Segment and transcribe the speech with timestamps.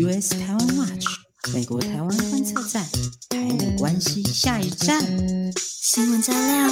[0.00, 1.06] US 台湾 Watch
[1.52, 2.84] 美国台湾观测站，
[3.30, 5.00] 台美关系下一站，
[5.56, 6.70] 新闻加料，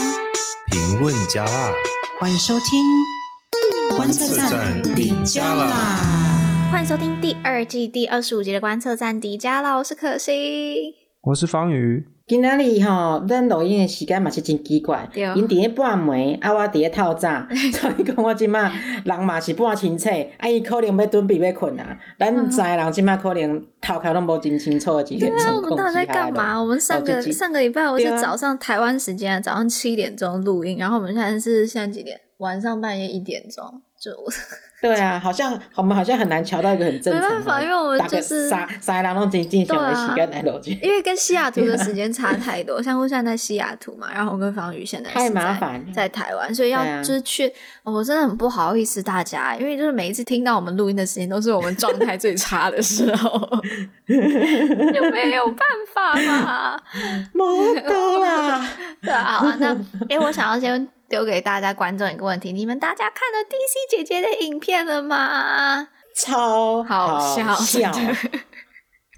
[0.70, 1.72] 评论加辣，
[2.20, 6.68] 欢迎收听观测站底加啦！
[6.70, 9.74] 欢迎收听第二季第二十五集的观测站迪加啦！
[9.74, 12.15] 我是可心，我是方宇。
[12.28, 18.68] 今仔日吼，咱录音的时间嘛是真奇怪，因伫咧半暝，啊我伫咧透早， 所以讲我即马
[19.04, 21.96] 人嘛是半清醒，啊伊可能要准备要困啊。
[22.18, 25.44] 咱知人即马可能头壳拢无真清楚的几个状况。
[25.44, 26.60] 对啊，我们到底在干嘛？
[26.60, 32.20] 我们上个上个礼拜我是早上台湾时间早上七点钟录音，然后我们现在是现在几点？
[32.38, 33.64] 晚上半夜一点钟
[34.10, 34.16] 就。
[34.78, 37.28] 对啊，好像我们好像很难瞧到一个很正常的。
[37.28, 40.78] 没办法，因为我们就是三三人拢真正想的时间来录音。
[40.82, 47.48] 因为跟西雅图的时间差 太多，像我现在在西雅图嘛，然后我跟方宇现在太麻烦，在台湾，所以要就是去，
[47.84, 53.30] 啊、我真的很不好意思大家，因为就是每一次听到我们录音的时间，都是我们状态最差的时候，
[54.06, 56.78] 有没有办法嘛？
[57.32, 58.68] 没得啦，
[59.00, 59.74] 对啊，好啊，那
[60.10, 60.86] 哎，我想要先。
[61.08, 65.88] 丢给大家观众一个问题：你们大家看了 DC 姐姐的影片了吗？
[66.16, 67.18] 超好
[67.60, 67.92] 笑，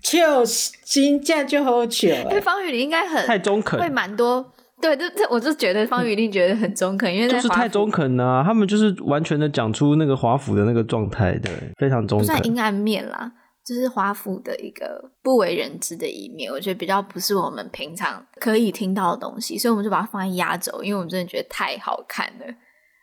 [0.03, 0.45] 就
[0.85, 2.09] 金价就好笑。
[2.09, 4.53] 因为方宇你应该很太中肯，会蛮多。
[4.81, 12.27] 对，这这我就觉得方宇一定觉得很中肯，因为就是太中肯啊，他们就是完全的讲出那个华府的那个状态，对，非常中肯。
[12.27, 13.33] 不算阴暗面啦。
[13.69, 22.47] 就是华府的一个不为人知的一面，我觉得比较不是我们平常可以听到的东西，所以我们就把它放在压轴，因为我们真的觉得太好看了。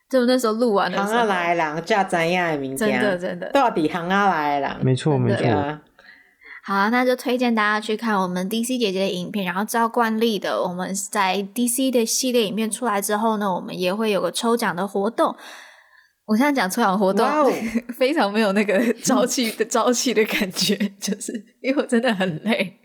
[0.09, 2.83] 就那时候录完的时候，行啊来人叫怎样的名字？
[2.83, 4.77] 真的真的，到底行啊来人？
[4.83, 5.45] 没错没错。
[6.63, 15.35] 好啊，那就推荐大家去看我们 DC 姐姐的影片，然后照惯例的，我们在 DC 的系列影片出来之后呢，我们也会有个抽奖的活动。
[16.26, 17.54] 我现在讲抽奖活动，wow.
[17.98, 21.31] 非常没有那个朝气的朝气的感觉，就是
[21.62, 22.80] 因为我真的很累。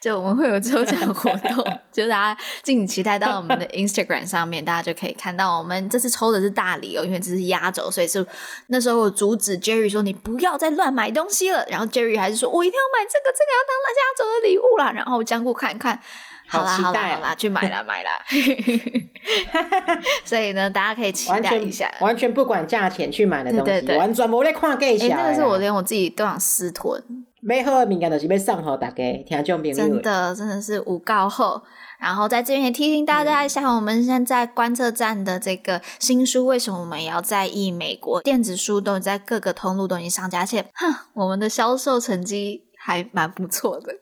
[0.00, 8.26] 就我们会有抽奖活动， 就大家敬请期待到我们的 Instagram 上面，大家就可以看到我们这次抽的是大礼哦，因为这是压轴，所以是
[8.68, 14.90] 那时候我阻止 Jerry 说，你不要再乱买东西了，然后 Jerry 还是说我一定要买这个，这个要当了压轴的礼物啦。
[14.90, 16.00] 然后我将过看一看。
[16.50, 18.10] 好啦好啦好啦，去买啦 买啦，
[20.24, 25.12] 所以呢，大家可以期待一下，完全不管价钱去买的东西，对对对，完全没在看价钱。
[25.12, 27.02] 哎、欸，那个是我连我自己都想私吞。
[27.42, 28.94] 买好的物件都是要送好大家，
[29.26, 29.74] 听众朋友。
[29.74, 31.62] 真的真的是无告后。
[31.98, 43.94] 然后在这边也提醒大家一下，我们现在观测站的这个新书，为什么我们也要在意美国电子书都在各个通路都已经上架，而且哼，我们的销售成绩还蛮不错的。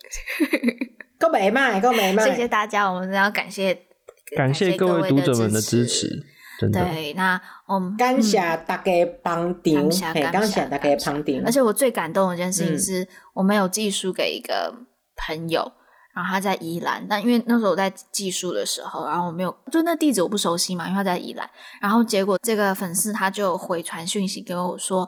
[1.19, 2.25] 够美卖，够美卖！
[2.25, 3.77] 谢谢大家，我们要感谢
[4.37, 6.25] 感谢各位读者们的支持，
[6.61, 6.85] 真的。
[6.85, 8.93] 对，那我们感谢大家
[9.23, 11.43] 帮顶，感谢大家帮顶。
[11.45, 14.73] 而且我最感动的一件事情是，嗯、我没有寄书给一个
[15.17, 15.73] 朋友，
[16.15, 21.49] 然后他在宜兰，但因为那时候我在寄书的时候，然后我没有，就那地址我不熟悉嘛，因为他在宜兰，
[21.81, 25.03] 然后结果这个粉丝他就回传讯息给我说，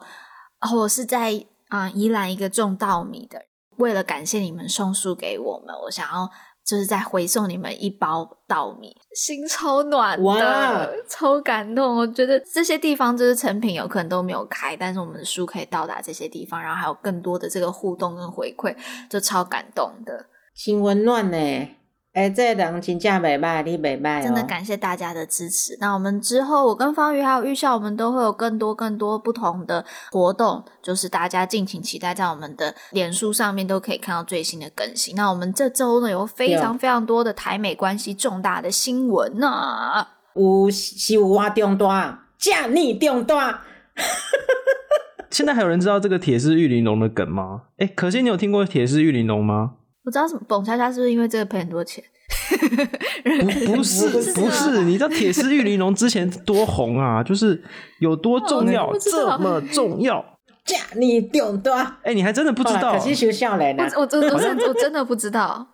[0.61, 1.33] 哦，我是在
[1.69, 3.43] 啊、呃、宜兰一个种稻米的。
[3.81, 6.31] 为了感谢你们送书给我们，我想要
[6.65, 11.97] 就是再回送你们一包稻米，心超暖的超感动。
[11.97, 18.77] 我觉得这些地方就是成品有可能都没有开，但是我们的书可以到达这些地方，然后还有更多的这个互动跟回馈，
[19.09, 21.69] 就超感动的，心温暖呢。
[22.13, 24.23] 哎、欸，这人真正袂歹，你袂歹、哦。
[24.25, 25.77] 真的感谢大家的支持。
[25.81, 35.15] 那我们之后，我跟方宇还有玉笑，我们都会有更多更多不同的活动，就是大家敬请期待，在我们的脸书上面都可以看到最新的更新。
[35.15, 43.63] 那我们这周呢，有非常非常多的台美关系重大的新闻呢、啊，有是有哇重大，加你中大。
[45.31, 47.63] 现在还有人知道这个铁丝玉玲珑的梗吗？
[47.79, 49.75] 哎、欸，可惜你有听过铁丝玉玲珑吗？
[50.05, 52.03] 我知道什么，蹦恰恰是不是因为这个赔很多钱？
[53.25, 57.23] 不不是不是，你知道铁丝玉玲珑之前多红啊？
[57.23, 57.63] 就是
[58.01, 60.25] 有多 重要，这么重要，
[60.65, 61.83] 加你重大。
[62.03, 62.93] 哎、欸，你还真的不知道？
[62.93, 65.67] 可惜学校来了，我我我真我真的不知道，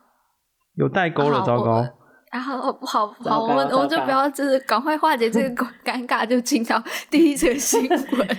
[0.77, 1.87] 有代沟了，糟糕。
[2.33, 8.37] 然后好好，好，我们我们就不要，就是赶快化解这个 尴尬，就进到第一则新闻。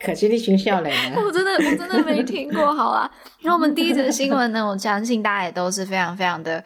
[0.00, 3.10] 可惜你学校来了， 我真的我真的没听过，好啊。
[3.40, 6.62] 然后我们第一则新闻呢，我相信大家也都是非常非常的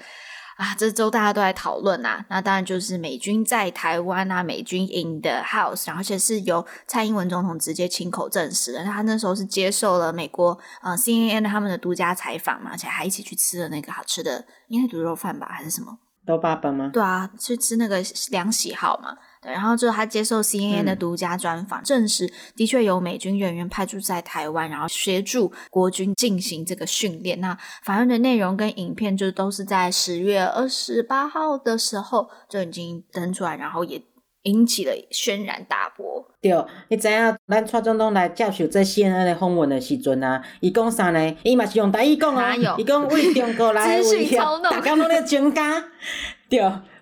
[0.57, 2.25] 啊，这周大家都在讨论啊。
[2.29, 8.85] 那当然就是美军在台湾啊，美军 in the house，然后而且是由蔡英文总统直接亲口证实的。
[8.85, 15.99] 他那时候是接受了美国呃 CNN 他们的独家采访嘛，而且还一起去吃了那个好吃的，应该是卤肉饭吧，还是什么？
[16.27, 16.91] 豆爸爸吗？
[16.93, 19.17] 对啊，去吃那个两喜好嘛。
[19.43, 27.41] 对，然后就他接受 CNN 的独家专访，嗯、证实的确有美军人员派驻在台湾，然后协助国军进行这个训练。
[27.41, 34.03] 那访问的内容跟影片就都是在十月二十八号的时候就已经登出来，然后也
[34.43, 36.27] 引起了轩然大波。
[36.43, 36.53] 对，
[36.89, 41.37] 你知影咱蔡总统来接受这 CNN 的访问的时阵啊，伊讲啥呢？
[41.45, 44.37] 伊嘛是用台语讲啊，伊讲为中国来威胁，
[44.71, 45.83] 大家拢咧增加，
[46.51, 46.61] 对。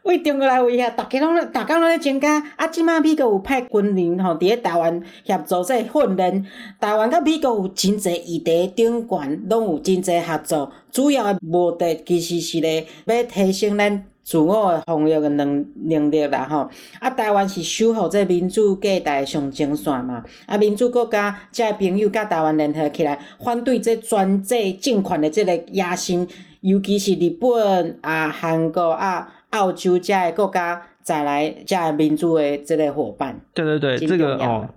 [0.08, 2.42] 为中国来威胁，大家拢咧，大家拢咧增加。
[2.56, 6.46] 啊，即马美国有派军人吼，伫咧台湾协助这训练。
[6.80, 10.72] 台湾甲美国有真侪议题顶悬，拢有真侪合作。
[10.90, 16.66] 主要诶目的其实是咧要提升咱自我诶防御诶能能力啦吼。
[17.00, 20.24] 啊，台湾是守护这民主价值上前线嘛。
[20.46, 26.26] 啊，民主国家遮朋友甲台湾联合起来，反对这专制政权诶即个野心，
[26.62, 29.34] 尤其是日本啊、韩国啊。
[29.50, 34.68] 澳洲这个国家再来加民主的这类伙伴，对对对，这个哦，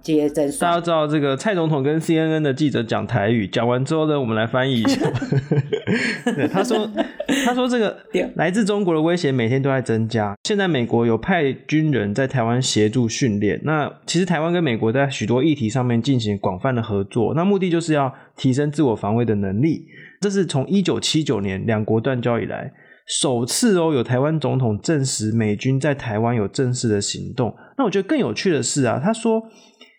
[0.61, 5.01] 大家知道这个蔡总统跟 CNN 的记者讲台语，讲完之后呢，我们来翻译一下。
[6.33, 6.89] 对，他说，
[7.45, 7.97] 他说这个
[8.35, 10.33] 来自中国的威胁每天都在增加。
[10.45, 13.59] 现在美国有派军人在台湾协助训练。
[13.65, 19.85] 那其实台湾跟美国在许多议题上面进行广泛的合作，那目的就是要提升自我防卫的能力。
[20.21, 22.71] 这是从一九七九年两国断交以来。
[23.19, 27.53] 首次哦，有台湾总统证实美军在台湾有正式的行动。
[27.77, 29.43] 那我觉得更有趣的是啊，他说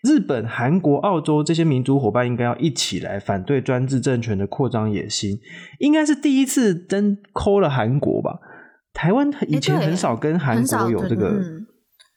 [0.03, 5.37] 日本、韩国、澳洲这些民族伙伴应该要一起来反对专制政权的扩张野心。
[5.77, 8.39] 应该是第一次真抠了韩国吧？
[8.93, 11.39] 台湾以前很少跟韩国有这个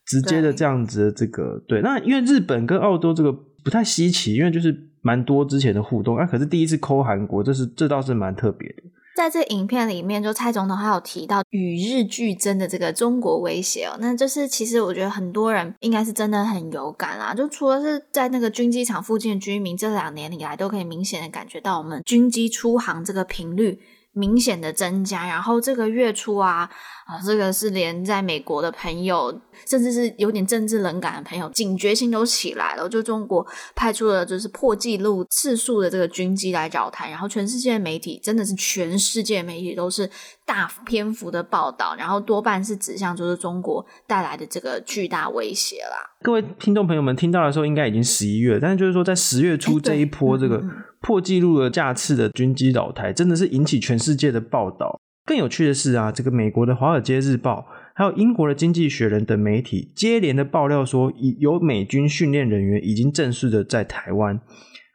[0.06, 1.82] 直接的这样子的这个对。
[1.82, 3.30] 那因为日本跟澳洲这个
[3.62, 6.16] 不太稀奇，因为就是蛮多之前的互动。
[6.16, 8.82] 那可是第一次抠韩国，这是这倒是蛮特别的。
[9.16, 17.32] 在这影片里面，就蔡总统还有提到与日俱增的这个中国威胁哦，那就是其实我觉得很多人应该是真的很有感啦。
[17.32, 23.80] 就除了是在那个军机场附近的居民，这两年以来都可以明显的感觉到我们军机出航这个频率
[24.16, 25.26] 明显的增加。
[25.26, 26.68] 然后这个月初啊，
[27.06, 32.88] 啊，这个是连在美国的朋友，甚至是有点政治冷感的朋友，警觉性都起来了。
[32.88, 40.10] 就中国派出了就是破纪录次数的这个军机来扰台，然后全世界的媒体真的是全世界媒体都是
[40.44, 46.10] 大篇幅的报道，然后多半是指向就是中国带来的这个巨大威胁啦。
[46.22, 50.60] 各位听众朋友们听到的时候，应该已经十一月，但是就是说在十月初这一波这个
[51.06, 54.98] 破纪录的架次的军机扰台，真的是引起全世界的报道。
[55.24, 57.60] 更有趣的是啊，这个美国的《华尔街日报》
[57.94, 64.40] 还有英国的《经济学人》等媒体接连的爆料说，有美军训练人员已经正式的在台湾。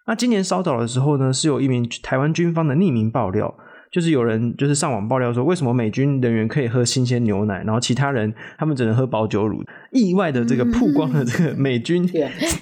[0.05, 3.55] 那今年稍早的时候呢，是有一名台湾军方的匿名爆料，
[3.89, 9.63] 就是有人就是上网爆料说，为什么美军人员可以喝新鲜牛奶，然后其他人他们只能喝保酒乳。
[9.93, 12.05] 意外的这个曝光了这个美军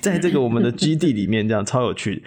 [0.01, 2.23] 在这个我们的基地里面，这样超有趣。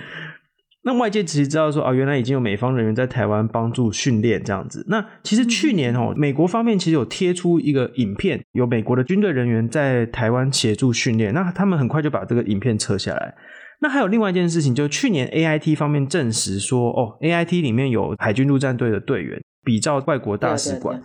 [0.84, 4.84] 那外界其实知道说啊，原来已经有美方人员在台湾帮助训练这样子。
[4.88, 11.32] 那其实去年哦，美国方面其实有贴出一个影片，有美国的军队人员在台湾协助训练。
[11.32, 13.34] 那他们很快就把这个影片撤下来。
[13.80, 21.02] 那还有另外一件事情，就去年 AIT 方面证实说，哦，AIT 里面有海军陆战队的队员，比照外国大使馆。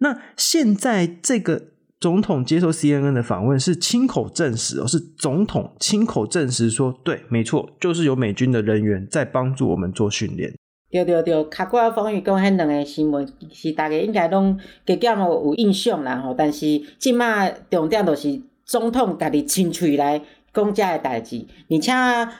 [0.00, 1.77] 那现在这个。
[2.00, 10.54] 总统接受 CNN 的访问是亲口证实哦，是总统亲口证实说，对，没错，就是有美军的人员在帮助我们做训练。
[10.90, 20.22] 对对对，卡过来风雨讲迄两个新闻是大家应该拢加减有印象啦吼，但是即马重点就是总统家己亲嘴来
[20.54, 21.92] 讲这个代志，而且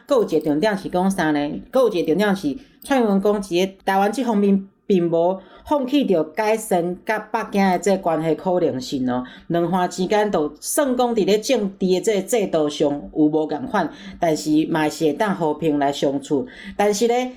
[0.06, 1.40] 佫有一个重点是讲啥呢？
[1.72, 4.68] 佫有一个重点是蔡英文讲一个台湾即方面。
[4.88, 5.38] 并无
[5.68, 16.46] 放弃着改善甲北京的这关系可能性哦，两岸之间都算讲伫咧政治的这制度上有无共款，但是嘛是会当和平来相处。
[16.75, 17.32] 但是咧，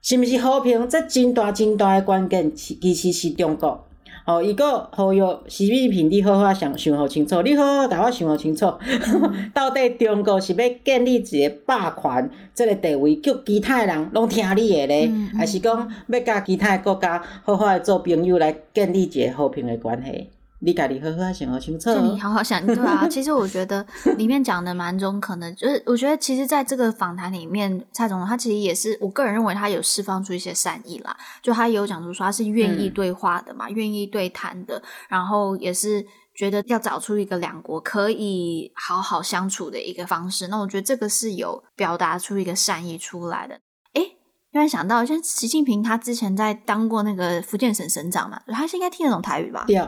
[0.00, 0.88] 是毋是和平？
[0.88, 3.86] 这真大真大的关键，其实是中国。
[4.26, 8.72] 哦，伊个好友习近平，你好好想想好清楚，你好好甲我想好清楚，
[9.52, 20.28] 到底中国是要建立一个霸权即个地位，叫其他人拢听你的咧，嗯嗯、还是讲要甲其他国家好好的做朋友来建立一个和平的关系？
[20.64, 21.92] 你家己好好想好清楚。
[21.92, 23.06] 就你好好想，对啊。
[23.06, 31.14] 其实我觉得里面讲的蛮中肯的，就是我觉得其实在这个访谈里面，蔡总统他其实也是，我个人认为他有释放出一些善意啦。
[31.42, 36.02] 就他也有讲出说他是愿意对话的嘛，愿、嗯、意对谈的，然后也是
[36.34, 40.48] 觉得要找出一个两国可以好好相处的一个方式。
[40.48, 43.60] 那我觉得这个是有表达出一个善意出来的。
[43.92, 44.16] 诶，
[44.50, 49.64] 突然想到，像习近平他之前在当过那个福建省省长嘛，他是应该听得懂台语吧？
[49.66, 49.78] 对。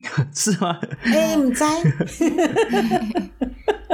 [0.34, 0.78] 是吗？
[1.04, 1.64] 哎、欸，唔知。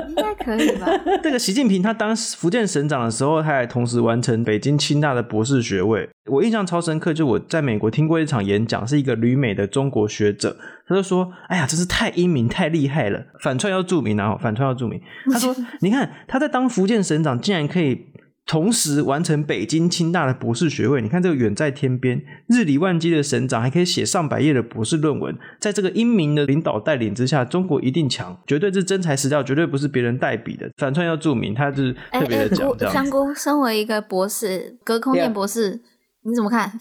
[0.08, 0.86] 应该可以吧？
[1.22, 6.08] 这个习近平他当福建省长的时候，他还同时完成北京清大的博士学位。
[6.26, 10.56] 我印象超深刻，就我在美国听过一场演讲，是一个旅美的中国学者，
[10.86, 15.00] 他就说：“哎呀，真是太英明、太厉害了，反串要注明啊，反串要注明。”
[15.32, 18.06] 他说：“你看他在当福建省长，竟然可以。”
[18.44, 25.34] 同时完成北京清大的博士学位，你看这个远在天边、日理万机的省长，还可以写上百页的博士论文。
[25.60, 30.70] 在这个英明的领导带领之下，中国一定强，绝对是真材实料，绝对不是别人代笔的。
[30.76, 32.92] 反串要注明，他是特别的讲这样。
[32.92, 35.80] 香菇身为一个博士，隔空念博士，
[36.24, 36.72] 你怎么看？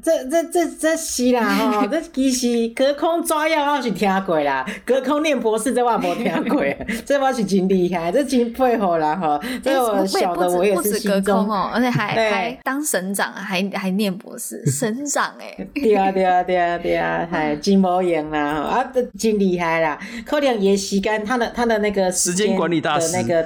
[0.00, 6.62] 这这这这是啦吼，这其实隔空抓药我是听过啦，隔空念博士这我没听过，
[7.04, 9.40] 这我是真厉害，这真佩服啦吼。
[9.60, 15.66] 这我晓得我也是心中哦，而且还 还当省长，还还念博士，省长哎。
[15.74, 19.98] 对啊对啊对啊对啊，还真无用啦，啊，这真厉害啦。
[20.24, 23.40] 可能也时间他的他的那个时间管理大师的那个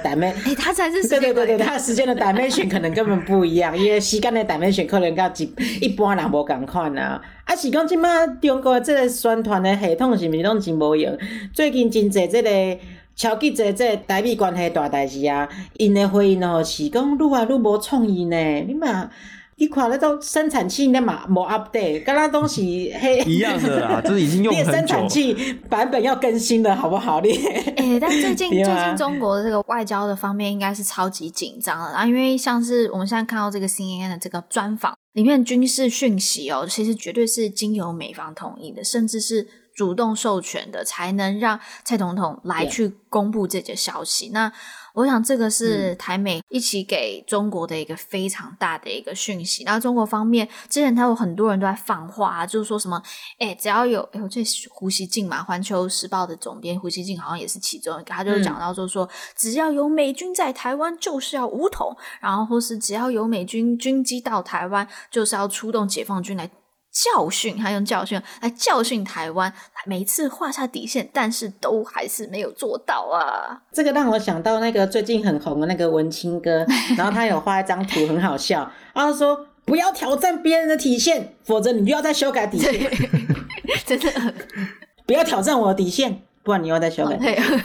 [0.45, 6.34] 哎，他才是对对对对，他的时间的 dimension 可能根本不一样，因为时间的 dimension 可能跟一一般人。
[6.35, 7.21] 无共款啊！
[7.45, 11.17] 啊是讲即摆中国即个宣传的系统是毋是拢真无用？
[11.53, 12.49] 最近真侪即个
[13.15, 18.37] 超级侪即个台美关系大代志啊，因的回应吼是讲愈来愈无创意呢。
[18.67, 19.09] 你嘛，
[19.57, 24.71] 你看咧都生产器那嘛无 update，跟那东西 嘿一样的啦，这已经用 很久。
[24.71, 27.21] 生产器版本要更新了，好不好？
[27.21, 34.93] 你哎、欸，但最近 最近中国的这个外交的方面应该是超级紧张了啊，因为像是我们现在看到这个 CNN 的这个专访。
[35.13, 44.31] 里面军事讯息哦，其实绝对是经由美方同意的，甚至是主动授权的，才能让蔡总统来去公布这些消息。
[44.33, 44.51] 那
[44.95, 49.65] 我想，这个是台美一起给中国的一个非常大的一个讯息。
[49.65, 53.03] 那中国方面之前，他有很多人都在放话啊，就是说什么，
[53.37, 66.49] 哎，只要有，哎呦，这胡锡进嘛，《环球时报》的总编胡锡进好像也是其中一个，他就是讲到就是说，只要有美军在台湾，就是要武统，然后或是只要有美军军机到台湾，就是要出动解放军来。
[66.95, 69.53] 教训，他用教训来教训台湾，
[69.85, 73.61] 每一次画下底线，但是都还是没有做到啊。
[73.73, 76.65] 这个让我想到那个最近很红的那个文青哥，
[76.97, 82.89] 然后他有画一张图，很好笑，然后说不要挑战别人的底线，否则你就要再修改底线。
[83.85, 84.33] 真的，
[85.05, 86.21] 不要挑战我的底线。
[86.45, 87.17] 不然你又在修改。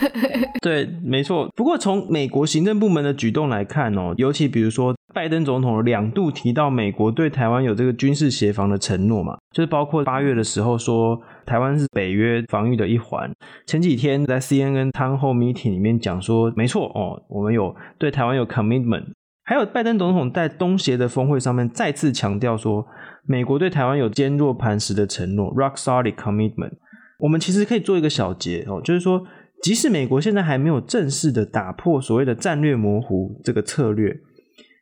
[0.61, 1.47] 对，没错。
[1.55, 13.31] 不过从美国行政部门的举动来看哦，尤其比如说拜登总统两度提到美国对台湾有这个军事协防的承诺嘛，就是包括八月的时候说台湾是北约防御的一环。
[13.67, 19.05] 前几天在 CNN Town Hall Meeting 里面讲说，没错哦，我们有对台湾有 commitment。
[19.43, 22.85] 还有拜登总统在东协的峰会上面再次强调说，
[23.25, 26.73] 美国对台湾有坚若磐石的承诺，rock solid commitment。
[27.21, 29.23] 我们其实可以做一个小结哦，就是说，
[29.61, 34.17] 即使美国现在还没有正式的打破所谓的战略模糊这个策略，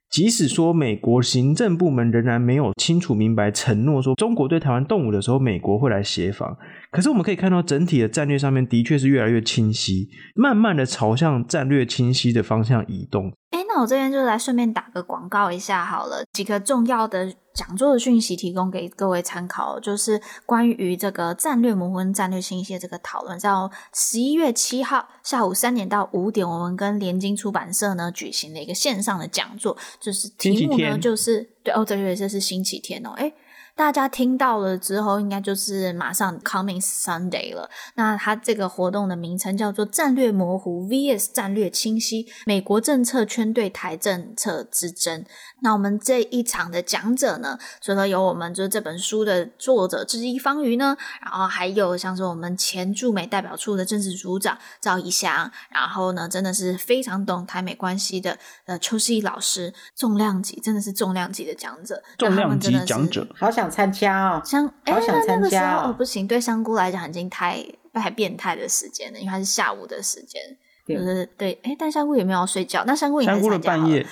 [0.09, 6.57] 即使说美国行政部门仍然没有清楚明白承诺说中国对台湾动武的时候，美国会来协防，
[6.91, 13.33] 可是我们可以看到整体的战略上面的确是越来越清晰，慢慢的朝向战略清晰的方向移动。
[13.51, 17.33] 诶，那我这边就来顺便打个广告一下好了，几个重要的。
[17.51, 23.49] 讲座的讯息提供给各位参考，就是关于这个战略模糊、战略信息的这个讨论，在
[23.93, 33.33] 十一月七号下午三点到五点，我们跟联经出版社呢举行了一个线上的讲座，就是题目呢就是对哦，对对，这是星期天哦，诶
[33.79, 37.69] 大家听到了之后，应该就是马上 coming Sunday 了。
[37.95, 45.23] 那它这个活动的名称叫做“战略模糊 vs 战略清晰：美国政策圈对台政策之争”。
[45.63, 70.41] 那我们这一场的讲者呢，除了有我们就是这本书的作者之一方瑜呢，然后还有像是我们前驻美代表处的政治组长赵怡翔，然后呢，真的是非常懂台美关系的呃邱世义老师，重量级，真的是重量级的讲者，重量级讲者，好想参加哦，香，好想参加哦，不行，对香菇来讲已经太太变态的时间了，因为它是下午的时间，
[70.85, 72.83] 对就是对，哎，但香菇有没有要睡觉？
[72.85, 74.05] 那香菇也参加香菇的半夜，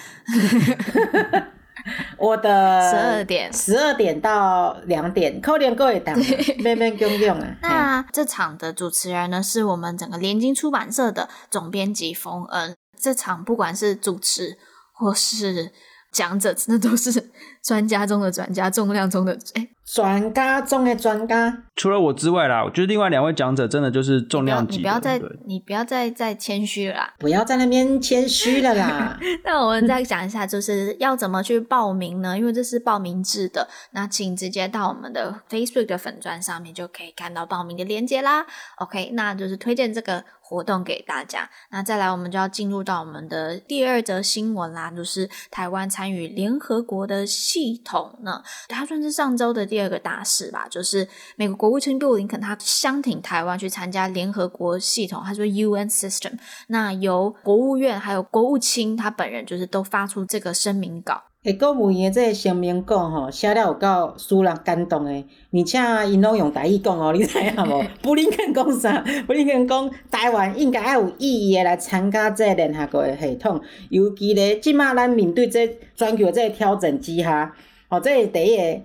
[2.18, 6.18] 我的 十二点，十二点到两点，扣点各位档，
[6.64, 7.58] 慢慢用用啊。
[7.62, 12.76] 那这场的主持人呢，是我们整个联经出版社的总编辑冯恩。
[13.00, 14.58] 这场不管是主持
[14.92, 15.72] 或是
[16.12, 17.32] 讲者那都是
[17.64, 24.78] 专家中的专家，重量中的哎，专家中的专家，除了我之外啦，我觉得另外两位讲者真的就是重量级。
[24.78, 29.18] 你不要再，你不要再再谦虚了啦，不要在那边谦虚了啦。
[29.46, 32.38] 那我们再讲一下，就是要怎么去报名呢？
[32.38, 38.46] 因为这是报名制的，那请直接到我们的 Facebook 的粉砖上面就可以看到报名的链接啦。
[38.80, 40.26] OK，那就是推荐这个。
[40.50, 56.32] 活动给大家，那再来我们就要进入到我们的第二则新闻啦，就是台湾参与联合国的系统呢，它算是上周的第第二个大事吧，就是美国国务卿布林肯他相挺台湾去参加联合国系统，他说 UN System，
[56.70, 61.22] 那由国务院还有国务卿他本人就是都发出这个声明稿。
[61.44, 65.78] 诶，国务院这个声明稿吼，写了有够使人感动诶，而且
[66.12, 67.84] 因拢用台语讲哦，你知影无？
[68.02, 69.06] 布林肯讲啥？
[69.28, 77.54] 布林肯讲台湾应该要有意义诶来参加这联合国诶系统，尤其咧，即马咱面对这全球这个挑战之下，
[77.88, 78.82] 吼，这是第一个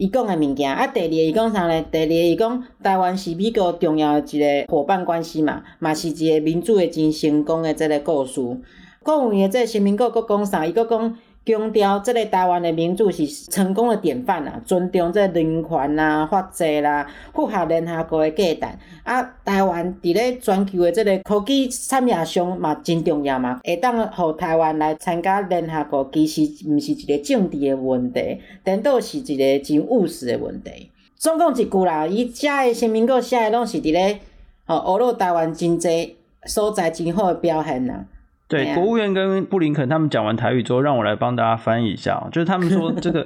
[0.00, 0.74] 伊讲诶物件。
[0.74, 1.84] 啊，第二个伊讲啥咧？
[1.92, 8.40] 第二个伊讲台湾是美国重要诶一个伙伴关系嘛，嘛是一个民主诶真成功诶即个故事。
[9.02, 10.64] 国务院诶即个声明稿阁讲啥？
[10.64, 11.18] 伊佫讲。
[11.44, 18.78] 强调，这个台湾的民主是成功的典范啊，尊重这人权啦、法制啦，符合联合国的价值。
[19.02, 30.90] 啊，台湾伫咧全球的这个科技产业上嘛真重要嘛，会当互台湾来参加联合国，其实毋是一个政治的问题，颠倒是一个真务实的问题。
[31.16, 34.20] 总共一句啦，伊写的声明稿写的拢是伫咧，
[34.66, 38.04] 吼，学了台湾真济所在真好的表现呐。
[38.50, 42.20] 对，国务院跟布林肯他们讲完台语之后，让我来帮大家翻译一下。
[42.32, 43.24] 就是他们说 这个，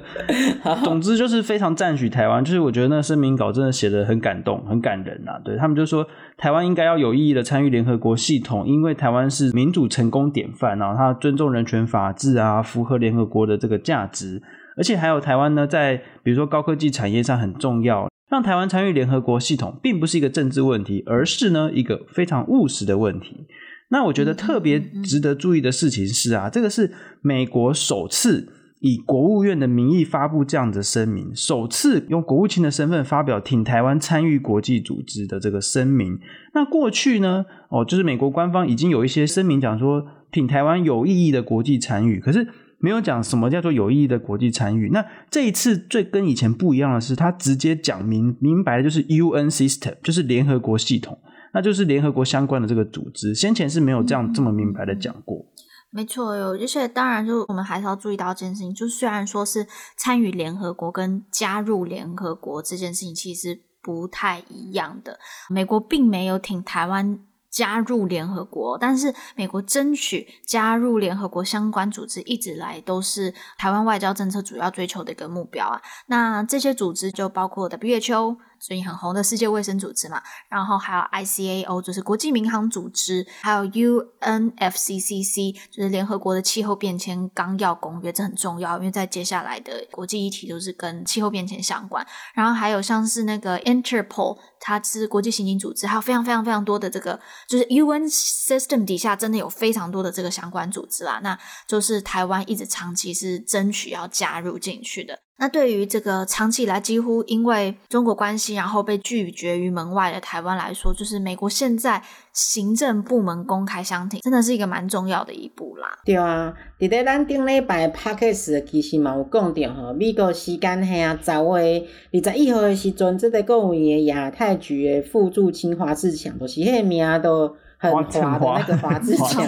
[0.83, 2.45] 总之就是非常赞许台湾。
[2.45, 5.41] 就是我觉得那声明稿真的写得很感动，很感人呐、啊。
[5.43, 14.39] 对，他们就说，台湾应该要有意义的参与联合国系统，因为台湾是民主成功典范，然后他尊重人权法治啊，符合联合国的这个价值，
[14.77, 23.47] 而且还有台湾呢，在比如说高科技产业上很重要，让台湾参与联合国系统，并不是一个政治问题，而是呢一个非常务实的问题。
[23.89, 36.19] 那我觉得特别值得注意的事情是啊，这个是美国首次以国务院的名义发布这样的声明，首次用国务卿的身份发表挺台湾参与国际组织的这个声明。
[36.53, 42.47] 那过去呢，哦，就是美国官方已经有一些声明讲说挺台湾有意义的国际参与，可是
[42.79, 44.89] 没有讲什么叫做有意义的国际参与。
[44.89, 51.17] 那这一次最跟以前不一样的是，他直接讲明明白的就是 UN System，就是联合国系统。
[51.55, 55.37] 那就是联合国相关的这个组织，先前是没有这样这么明白的讲过。
[55.37, 55.47] 嗯、
[55.89, 59.65] 没错，有，而且当然，就我们还是要注意到这件事情，就虽然说是
[59.95, 65.17] 参与联合国跟加入联合国这件事情其实不太一样的，
[65.49, 67.17] 美国并没有挺台湾。
[67.55, 75.81] 加入联合国，但是美国争取加入联合国相关组织，一直来都是台湾外交政策主要追求的一个目标啊。
[76.07, 92.05] 那这些组织就包括 WHO，最近很红的世界卫生组织嘛，然后还有 ICAO，就是国际民航组织，还有 UNFCCC，就是联合国的气候变迁纲要公约，这很重要，因为在接下来的国际议题都是跟气候变迁相关。
[92.33, 94.37] 然后还有像是那个 Interpol。
[94.67, 101.19] 它是国际刑警组织，还有非常非常非常多的这个，就是 UN system 底下真的有非常多的这个相关组织啦。
[101.21, 101.37] 那
[101.67, 105.19] 就是台湾一直长期是争取要加入进去的。
[105.37, 115.99] 那对于这个长期以来几乎因为中国关系，然后被拒绝于门外的台湾来说，就是美国现在行政部门公开相挺，真的是一个蛮重要的一步啦。
[116.05, 129.45] 对啊，伫咧咱顶礼拜 Podcast 其实嘛有讲到吼，美国时间下十月二十一号的时阵，这个国务院的亚太局的副驻清华智强，都、就是迄个名都很滑的那个华智强，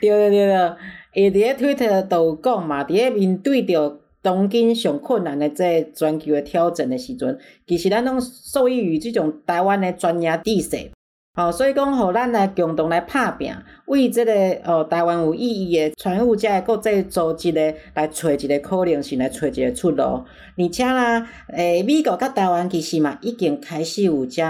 [0.00, 0.76] 对对对对，
[1.14, 3.98] 伊伫咧 Twitter 都有讲嘛，伫咧面对着。
[4.26, 10.90] 当今上困难的这全球的挑战的时阵，其实咱拢受益于这种台湾的专业知识，
[11.36, 14.32] 好，所以讲，互咱来共同来拍拼，为这个
[14.64, 20.02] 哦台湾有意义的全球这个国际组织的来找一个可能性，来找一个出路。
[20.02, 24.42] 而且啦，诶、美国甲台湾其实嘛已经开始有这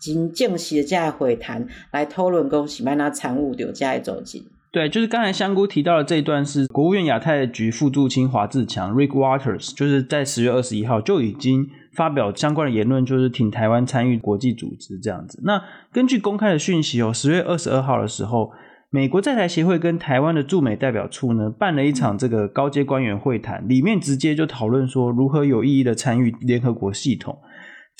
[0.00, 4.42] 真正式的这会谈来讨论，讲是要哪参与着这个组织。
[4.72, 15.40] 对，就是刚才香菇提到的这一段是国务院亚太局副驻青华自强 Rick Waters，就是在十月二十一号就已经发表相关的言论，就是挺台湾参与国际组织这样子。
[15.42, 15.60] 那
[15.92, 18.52] 根据公开的讯息哦，十月二十二号的时候，
[18.90, 27.36] 美国在台协会跟台湾的驻美代表处呢办了一场这个高阶官员会谈，里面直接就讨论说如何有意义的参与联合国系统。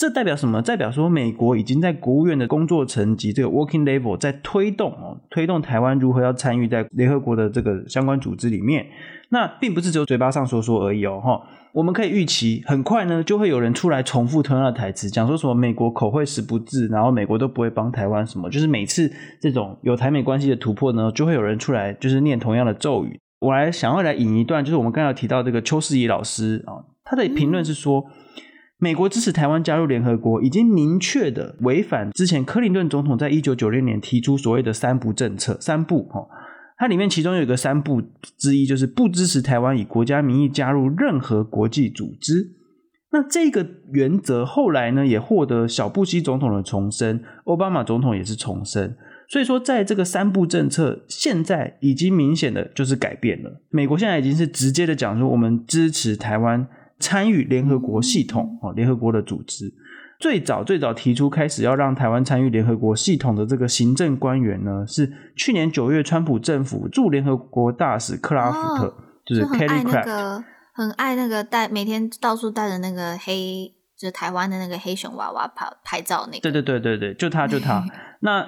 [0.01, 0.63] 这代表什么？
[0.63, 8.87] 代表说美国已经在国务院的工作层级这个 working level 在推动哦，推动台湾如何要参与在联合国的这个相关组织里面。
[9.29, 11.43] 那并不是只有嘴巴上说说而已哦，哈。
[11.75, 18.49] 我们可以预期，很快呢就会有人出来重复同样的台词，讲说什么美国口惠实不至，然后美国都不会帮台湾什么。
[18.49, 23.21] 就是每次这种有台美关系的突破呢，就会有人出来就是念同样的咒语。
[23.41, 28.03] 我来想要来引一段，就是我们刚才提到这个邱世仪老师啊，他的评论是说。
[28.83, 35.59] 美国支持台湾加入联合国，已经明确的违反之前克林顿总统在一九九六年提出所谓的“三不”政策。
[35.61, 36.27] 三不，哈，
[36.79, 38.03] 它里面其中有一个三不
[38.39, 42.53] 之一，就是不支持台湾以国家名义加入任何国际组织。
[43.13, 48.97] 那这个原则后来呢，也获得小布希总统的重申，奥巴马总统也是重申。
[49.29, 53.61] 所以说，在这个三不政策现在已经明显的就是改变了。
[53.69, 56.67] 美国现在已经是直接的讲说，我们支持台湾。
[57.01, 59.73] 参与联合国系统哦，联合国的组织
[60.19, 77.83] 最早最早提出开始要让台湾参与联合国系统的这个行政官员呢，是去年九月川普政府驻联合国大使克拉福特，哦、就是 Kelly Craft，那个很爱那个带每天到处带着那个黑，就是台湾的那个黑熊娃娃拍拍照那个，对对对对对，就他就他。
[78.21, 78.47] 那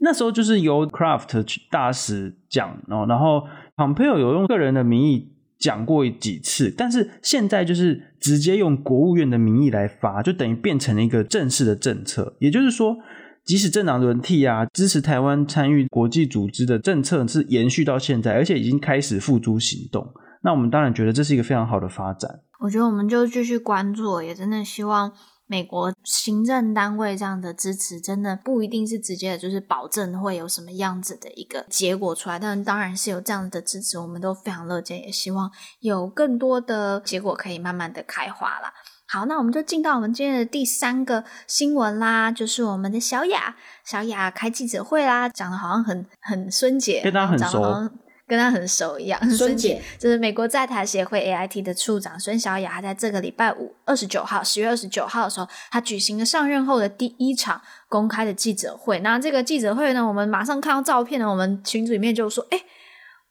[0.00, 5.39] 那时候就是由 Craft 大使讲哦，然后 Pompeo 有用个人的名义。
[5.60, 12.34] 讲过几次，但是现在就是直接用国务院的名义来发，就等于变成了一个正式的政策。
[12.40, 12.96] 也就是说，
[13.44, 20.12] 即使政党轮替啊，支持台湾参与国际组织的政策是延续到现在，而且已经开始付诸行动。
[20.42, 22.40] 那我们当然觉得这是一个非常好的发展。
[22.60, 25.12] 我觉得我们就继续关注，也真的希望。
[25.50, 32.38] 美国行政单位这样的支持，真的不一定是直接的，就是保证会有什么样子的一个结果出来。
[32.38, 38.72] 但当然是有这样的支持，我们都非常乐见，也希望有更多的结果可以慢慢的开花啦。
[39.08, 47.90] 好，那我们就进到我们今天的第三个新闻啦，就是我们的小雅，小雅开记者会啦，讲的好像很很孙姐，跟她很熟。
[48.30, 59.00] 跟他很熟一样， 孙姐就是美国在台协会 AIT 的处长孙小雅，她在这个礼拜五二十九号，十月二十九号的时候，她举行了上任后的第一场公开的记者会。
[59.00, 62.62] 那这个记者会呢，我们马上看到照片呢，我们群组里面就说，哎。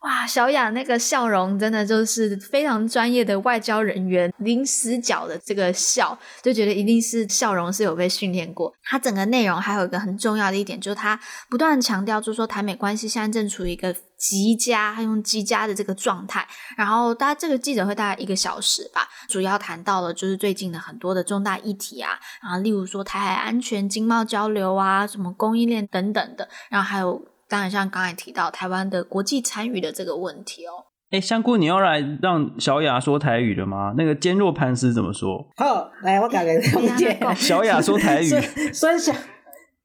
[0.02, 8.74] 哇，小雅那个笑容真的就是非常专业的外交人员，临死角的这个笑，就觉得一定是笑容是有被训练过。
[8.84, 16.48] 他整个内容还有一个很重要的一点，就是他不断强调，就是说台美关系现在正处于一个极佳，他用极佳的这个状态。
[16.78, 27.22] 然后大家这个记者会大概一个小时吧，主要谈到了就是最近的很多的重大议题啊，然后例如说台海安全、经贸交流啊，什么供应链等等的，然后还有。
[27.50, 30.86] 当然，像刚才提到台湾的国际参与的这个问题哦。
[31.10, 33.96] 哎，香菇，你要来让小雅说台语了吗？
[33.98, 35.48] 那个坚若磐石怎么说？
[35.58, 37.36] 好，来我讲给你听。
[37.36, 38.28] 小雅说台语。
[38.72, 39.12] 孙小，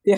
[0.04, 0.14] 对，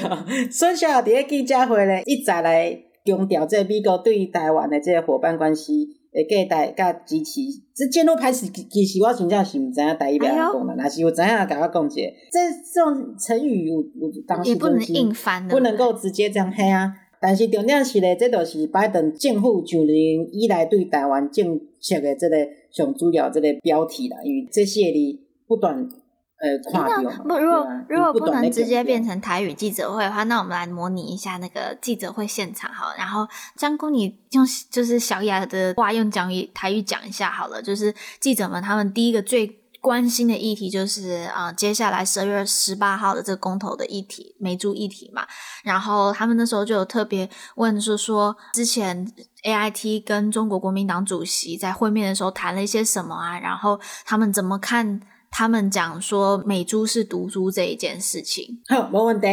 [0.51, 7.41] 孙小雅在记者会呢，一再来强调这美国对于台湾的这个伙伴关系的给台加支持。
[7.73, 11.95] 这坚若磐石，其实我真正是唔知影台语要安怎讲啦，但是有知影甲我讲者，
[12.33, 12.41] 这
[12.75, 16.93] 这种成语我我当时不能硬翻的，不能够直接这样黑啊。
[17.21, 22.37] 但是重点是咧，这都是拜登政府九年以来对台湾政策的这个
[22.71, 27.11] 上主要这个标题啦，因为这些哩不断呃跨掉。
[27.25, 32.95] 不，如果如果不能直接变成台语记者会的话，那我们来模拟一下那个记者会现场好了。
[32.97, 33.27] 然后
[33.57, 39.61] 香菇，你用就是小雅的话用讲语台语讲一下好了，就是记者们他们第一个最。
[39.87, 45.25] 关心的议题就是啊、接下来十二月十八号的这个公投的议题，美注议题嘛。
[45.62, 49.07] 然后他们那时候就有特别问，是说之前
[49.44, 53.38] AIT 跟中国国民党主席在会面的时候谈了一些什么啊？
[53.38, 55.01] 然后他们怎么看？
[55.31, 58.61] 他们讲说美猪是毒株这一件事情。
[58.69, 59.27] 好， 没问题。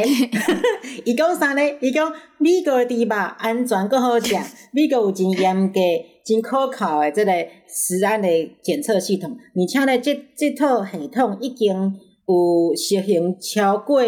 [1.06, 1.62] 伊讲啥呢？
[1.82, 4.36] 伊讲美国的猪肉安全更好吃，
[4.71, 5.79] 美国有真严格。
[6.25, 7.34] 真可靠的这个
[7.67, 8.29] 食安的
[8.63, 11.69] 检测系统，而且呢，这这套系统已经
[12.25, 14.01] 有实行超过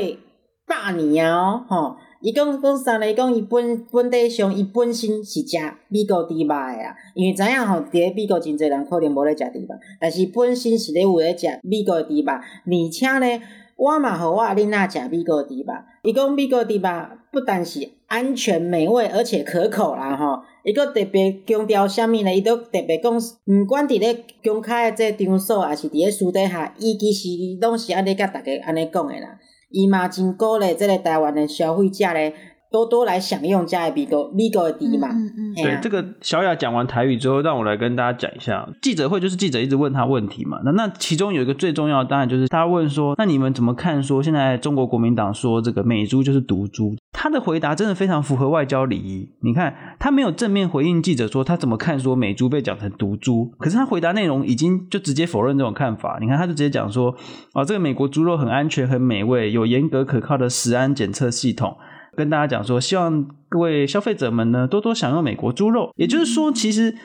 [0.66, 1.66] 百年哦。
[1.68, 3.08] 吼，伊讲讲啥呢？
[3.08, 5.58] 伊讲伊本本地上，伊本身是食
[5.90, 6.96] 美国猪肉的啊。
[7.14, 9.68] 因为知影吼，伫咧美国真侪人可能无咧食猪肉，
[10.02, 13.42] 但是本身是咧有咧食美国猪肉，而且呢，
[13.76, 15.66] 我嘛互我囡仔食美国猪肉。
[16.02, 16.90] 伊讲美国猪肉
[17.32, 20.42] 不但是安全美味，而且可口啦，吼。
[20.64, 22.36] 伊阁特别强调啥物呢？
[22.36, 27.28] 伊都特别讲，毋管伫咧公开诶这场所，抑是伫咧私底下，伊其实
[27.62, 29.38] 拢是安尼甲逐个安尼讲诶啦。
[29.70, 32.34] 伊嘛真鼓励即个台湾诶消费者咧，
[32.76, 35.08] 多多来享用加的 legal legal 的低嘛。
[35.10, 35.56] 嗯嗯。
[35.56, 40.60] 对，这个小雅讲完台语之后，让我来跟大家讲一下记者会，就是记者一直问他问题嘛。
[40.64, 43.96] 那那其中有一个最重要的，当然就是他问说，那你们怎么看？
[44.04, 49.30] 说现在中国国民党说这个美猪就是毒猪，他的回答真的非常符合外交礼仪。
[49.42, 56.18] 你看，他没有正面回应记者说他怎么看说美猪被讲成毒猪，可是他回答内容已经就直接否认这种看法。
[56.20, 57.16] 你看，他就直接讲说，
[57.54, 61.78] 啊，这个美国猪肉很安全、很美味，有严格可靠的食安检测系统。
[62.16, 65.92] 跟大家讲说，希望各位消费者们呢多多享用美国猪肉。
[65.96, 66.96] 也就是说，其实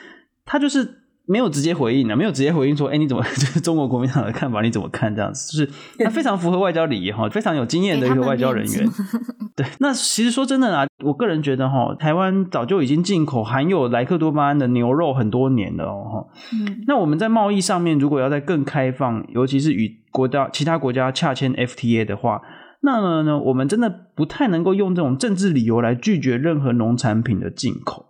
[0.45, 4.61] 他就是没有直接回应的，没有直接回应说，哎，你怎么 就是中国国民党的看法？
[4.61, 5.57] 你怎么看这样子？
[5.57, 5.71] 就是
[6.03, 8.89] 他非常符合外交礼仪哈，非常有经验的一个外交人员。
[9.55, 16.27] 对，那其实说真的啊，我个人觉得哈，台湾早就已经进口含有莱克多巴胺的牛肉很多年了哦。
[16.53, 22.41] 嗯，那我们在贸易上面如果要再更开放，尤其是与国家其他国家洽签 FTA 的话。
[22.83, 28.07] 那么呢，我们真的不太能够用这种政治理由来拒绝任何农产品的进口，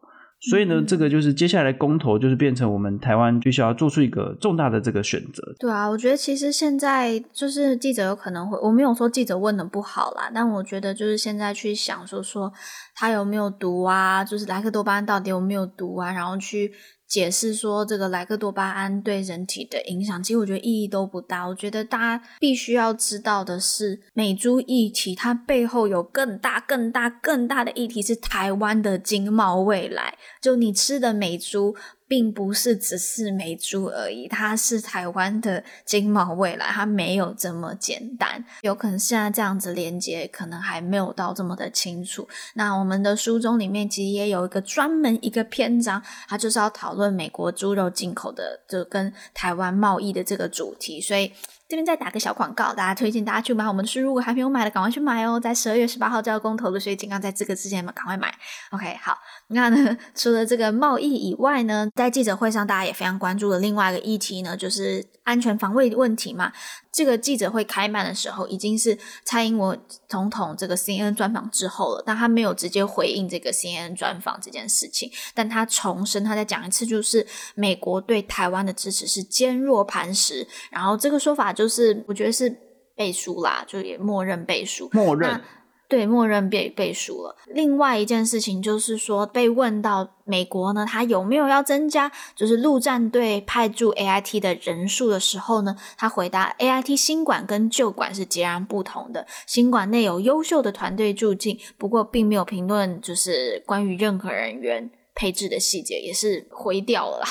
[0.49, 5.43] 所以呢，嗯、这个就是接下来公投就是变成我们台湾必须要做出一个重大的这个选择。
[5.60, 12.51] 对啊，我觉得其实现在就是记者有可能会，我没有说记者问的不好啦，但我觉得就是现在去想说说
[12.95, 16.71] 他有没有毒啊，就是莱克多巴胺到底有没有毒啊，然后去。
[17.12, 21.45] 解释说这个莱克多巴胺对人体的影响，其实我觉得意义都不大。
[21.45, 30.17] 我觉得大家必须要知道的是，美猪议题它背后有更大、更大、更大的议题，是台湾的经贸未来。
[30.41, 31.76] 就你吃的美猪。
[32.12, 38.43] 并不是只是美珠而已，它是台湾的经贸未来，它没有这么简单。
[38.63, 42.28] 有可能现在这样子连接，可能还没有到这么的清楚。
[42.56, 51.32] 那我们的书中里面其实也有一个专门一个篇章，它就是要讨论美国猪肉进口的，就跟台湾贸易的这个主题，所以。
[51.71, 55.39] 这边再打个小广告，大家推荐大家去买我们的书，如果还没有买的，赶快去买哦！
[55.39, 58.29] 在十二月十八号就要公投了，所以尽量在这个之前嘛，赶快买。
[58.71, 66.51] OK，好，那呢，除了这个贸易以外呢，在记者会上大家也非常关注的另外一个议题呢，就是安全防卫问题嘛。
[66.91, 69.79] 这个记者会开办的时候，已经是蔡英文
[70.10, 82.56] 总统这个 CNN 专访之后了，但他没有直接回应这个 CNN 专访这件事情，但他重申，他再讲一次，就是美国对台湾的支持是坚若磐石，然后这个说法就是我觉得是
[82.95, 85.41] 背书啦，就也默认背书，默认。
[85.88, 87.36] 对，默认背背书了。
[87.47, 107.28] 另外一件事情就是说，被问到美国呢，他有没有要增加就是陆战队派驻 AIT 的人数的时候呢，他回答：AIT 新馆跟旧馆是截然不同的，新馆内有优秀的团队驻进，不过并没有评论就是关于任何人员配置的细节，也是回掉了啦，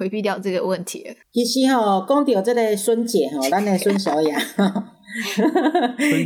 [0.00, 1.14] 回避掉这个问题了。
[1.30, 4.40] 其实吼、哦，讲到这个孙姐吼，咱的孙小雅。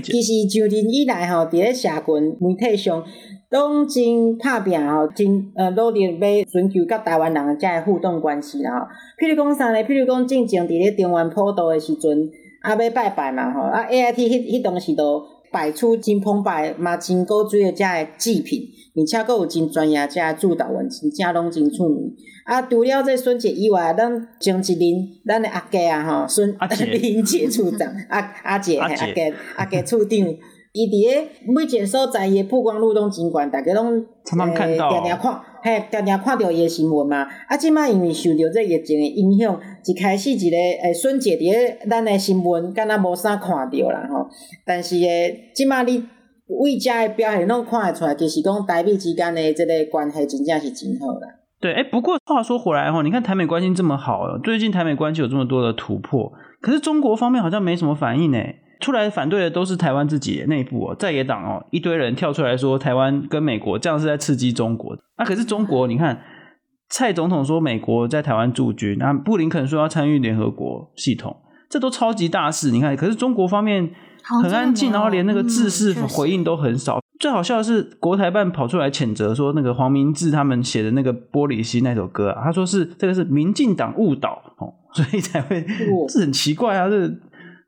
[0.04, 3.02] 其实就任以来吼，伫咧社群媒体上，
[3.50, 8.86] 拢真拍拼吼，真呃努力要寻求甲台湾人遮个互动关系啦吼。
[9.18, 9.78] 譬如讲啥呢？
[9.82, 12.30] 譬如讲进前伫咧中原普渡诶时阵，
[12.62, 15.20] 啊要拜拜嘛吼，啊 A I T 迄迄当时都
[15.54, 22.12] 摆出真澎湃嘛真古锥诶遮个祭品，而且阁有真专业遮个指导员，真正拢真出名。
[22.44, 26.56] 啊，除了这孙姐以外，咱前一任咱的阿姐啊，吼，孙
[26.90, 30.18] 林姐处长，阿 阿姐，阿姐，阿姐处长，
[30.74, 37.26] 伊伫个每一个所在伊曝光率拢真悬，大家拢常常看到，定定看，嘿，定定看到伊个新闻嘛。
[37.48, 44.28] 啊，即摆因为受着这疫情的影响，一开始一个诶孙姐伫个咱的新闻，敢若无啥看到啦吼。
[44.66, 46.04] 但是诶，即摆你
[46.48, 51.28] 为遮个表现拢看会出来，就是讲台美之间的这个关系真正是真好啦。
[51.58, 58.38] 对，哎，不过话说回来哈，你看台美关系这么好，最近台美关系有这么多的突破，可是中国方面好像没什么反应呢。
[58.80, 64.96] 出来反对的都是台湾自己内部哦，在野党哦，一堆人跳出来说台湾跟美国这样是在刺激中国。
[65.16, 66.22] 那、啊、可是中国，你看
[66.88, 71.36] 蔡总统说美国在台湾驻军，那布林肯说要参与联合国系统，
[71.70, 72.70] 这都超级大事。
[72.70, 73.90] 你看，可是中国方面
[74.42, 77.00] 很安静，然后连那个制式回应都很少。
[77.20, 85.64] 最好笑的是，国台办跑出来谴责说，那个黄明志他们写的那个《玻璃心》那首歌啊，他说是这个是民进党误导哦，所以才会，
[86.08, 87.08] 这很奇怪啊，这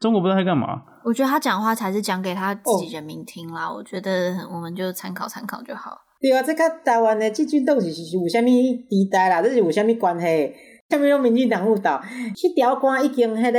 [0.00, 0.82] 中国不知道在干嘛。
[1.06, 5.96] 我觉得他讲话才是讲给他自己人民听啦，我觉得我们就参考参考就好。
[6.20, 9.40] 对啊，这个台湾的这军斗是是有啥物地带啦？
[9.40, 10.52] 这是有啥物关系？
[10.90, 12.02] 下面用民进党误导，
[12.34, 13.58] 这条歌已经迄个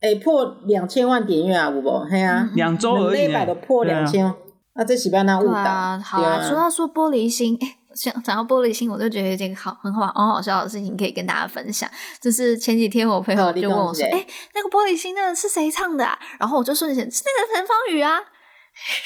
[0.00, 2.04] 诶破两千万点阅啊，有无？
[2.10, 4.26] 嘿啊，两周而已，都破两千。
[4.26, 5.52] 啊，这是不要那误导。
[5.52, 6.42] 啊，好啊。
[6.42, 11.90] 说到说玻璃心，哎，想讲到玻璃心，我就觉得这个好很好很好笑的事情，可以跟大家分享。
[12.20, 18.20] 就是前几天我朋友就问我说：“哎，那个玻璃心那个是谁唱的啊？”然后我就瞬间是那个陈芳宇啊，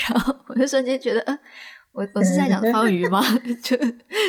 [0.09, 1.39] 然后我就瞬间觉得，呃，
[1.93, 3.25] 我我是在讲方瑜吗？
[3.63, 3.77] 就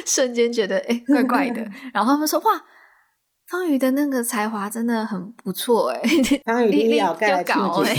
[0.05, 1.61] 瞬间觉得哎、欸，怪怪的。
[1.93, 2.63] 然后他们说哇。
[3.51, 6.01] 方宇的那个才华真的很不错 哎，
[6.45, 7.95] 方宇你要改搞哎，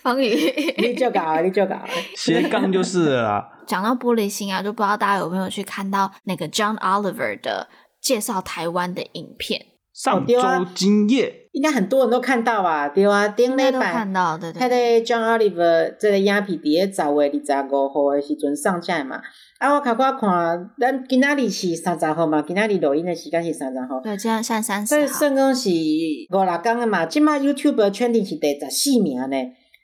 [0.00, 0.34] 方宇
[0.78, 1.76] 你就搞，你就搞，
[2.16, 3.48] 斜杠就是了啦。
[3.66, 7.68] 讲到玻璃心啊，就不知道大家有没有去看到那个 John Oliver 的
[8.00, 9.66] 介绍台湾的影片。
[9.92, 10.40] 上周
[10.74, 12.88] 今夜、哦啊、应该很多人都看到吧？
[12.88, 14.58] 对啊，顶礼拜看到对对。
[14.58, 19.20] 他的 John Oliver 这个影片伫个十月二十五号的时阵上架嘛。
[19.62, 22.42] 啊，我看看看，咱今仔日是三十号嘛？
[22.42, 24.00] 今仔日录音的时间是三十号。
[24.00, 24.88] 对，今仔现在三十。
[24.88, 27.06] 所以算讲是五六天的嘛。
[27.06, 29.36] 即马 YouTube 圈定是第十四名呢。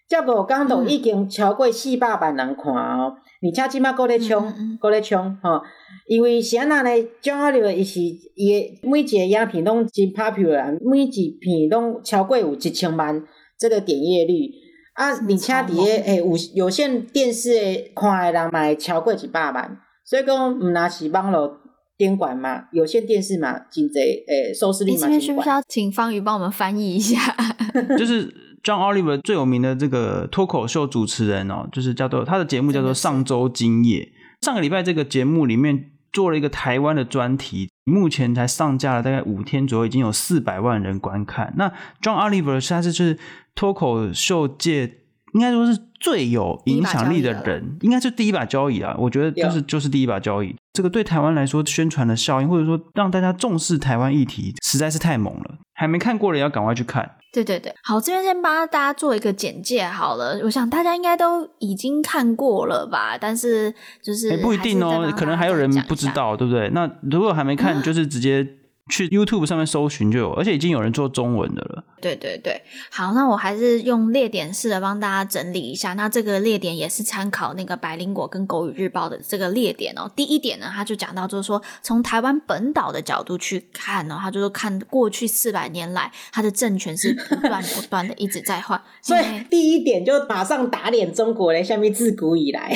[0.08, 3.14] 这五天都已经超过四百万人看哦。
[3.40, 5.62] 而且即马搁咧冲，搁咧冲吼。
[6.08, 6.90] 因为是安那呢
[7.22, 13.22] ，John Oliver 伊是伊的每一个影片拢真 popular，每一片拢超过有一千万
[13.56, 14.50] 这个点阅率。
[14.98, 21.56] 啊，而且伫个诶有有线电视诶看诶人嘛会超过一百万，所以讲毋若是网络
[21.96, 24.98] 监管嘛，有线电视嘛，真济诶收视率嘛。
[25.02, 27.16] 这边需不需要请方宇帮我们翻译一下？
[27.96, 28.26] 就是
[28.64, 34.08] John Oliver 最有名的这个脱口秀主持人哦，就是叫做他的节目叫做上周今夜。
[34.42, 35.76] 上个礼拜这个节目里面
[36.12, 41.54] 做了一个台湾的专题，目前才上架了大概五天左右，已经有四百万人观看。
[41.56, 41.68] 那
[42.02, 43.18] John Oliver 现在是就是。
[43.58, 44.98] 脱口秀界
[45.34, 48.94] 应该说是最有影响力的人，应该是第一把交椅啊！
[48.96, 50.54] 我觉得就是就是第一把交椅。
[50.74, 55.56] 这个对台湾来说宣传的效应，或者说让大家重视台湾议题，实在是太猛了。
[55.74, 57.16] 还没看过的要赶快去看。
[57.32, 60.38] 对对对，好，这边先帮大家做一个简介好了。
[60.44, 63.16] 我想大家应该都已经看过了吧？
[63.18, 66.68] 但是就是不一定哦，可能还有人不知道，对不对？
[66.70, 68.57] 那如果还没看， 就是直接。
[68.88, 71.84] 去 YouTube 上面搜寻就有，而且已经有人做中文的了。
[72.00, 75.94] 对对对，好，那我还是用列点式的帮大家整理一下。
[75.94, 80.08] 那这个列点也是参考那个百灵果跟狗语日报的这个列点哦。
[80.14, 88.80] 第一点呢，他就讲到就是说，从台湾本岛的角度去看呢，他就是看过去四百年来，他的政权是不断 不断的一直在换。
[89.02, 92.72] 所以第一点就马上打脸中国嘞，下面自古以来，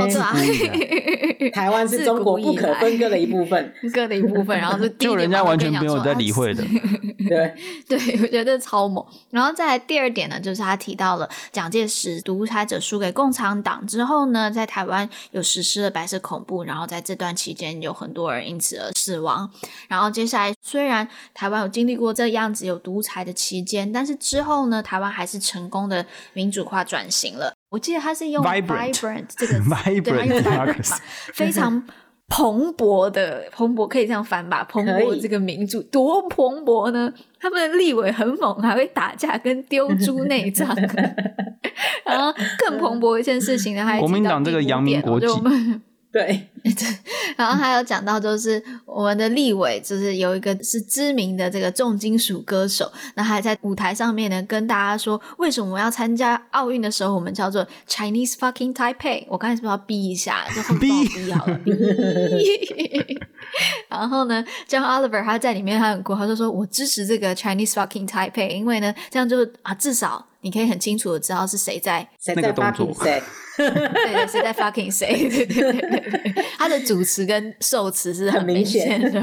[0.00, 0.34] 哦是啊，
[1.52, 5.11] 台湾是中国不可分割的一部分， 割的一部分，然后是第。
[5.16, 6.62] 人家完全没有在理会的，
[7.28, 7.54] 对
[7.88, 9.04] 对，我觉得超猛。
[9.30, 19.50] 然后再来第二点呢，就是他提到了蒋介石独裁者输给共产党之后呢，在台湾有实施了白色恐怖，然后在这段期间有很多人因此而死亡。
[19.88, 27.54] 然后接下来虽然台湾有经历过这样子有独裁的期间，但是之后呢，台湾还是成功的民主化转型了。
[27.70, 30.98] 我记得他是用 vibrant, vibrant 这个 vibrant 对，他用 vibrant
[31.32, 31.82] 非常。
[32.32, 34.64] 蓬勃的蓬勃可以这样翻吧？
[34.64, 37.12] 蓬勃这个民主多蓬勃呢？
[37.38, 40.74] 他们的立委很猛，还会打架跟丢猪内脏。
[42.06, 45.26] 然后更蓬勃一件事情呢，还国民党这个阳明国际。
[46.14, 46.48] 对，
[47.36, 59.24] 然后还有讲到，就是我们的立委，就是有一个是知名的这个重金属歌手，那还在舞台上面呢，跟大家说，为什么我要参加奥运的时候，我们叫做 Chinese fucking Taipei。
[59.26, 60.44] 我刚才是不是要逼一下？
[60.54, 60.90] 就很逼
[61.32, 63.18] 好了，逼。
[63.88, 72.86] 然后呢，John Oliver 他在里面他很酷，他就说我支持这个 Chinese fucking Taipei，因为呢，这样就啊，至少你可以很清楚的知道是谁在那个动作。
[73.02, 73.22] 对
[73.58, 79.20] 对，谁在 fucking say，对对对对， 他的主词跟受词是很明显的。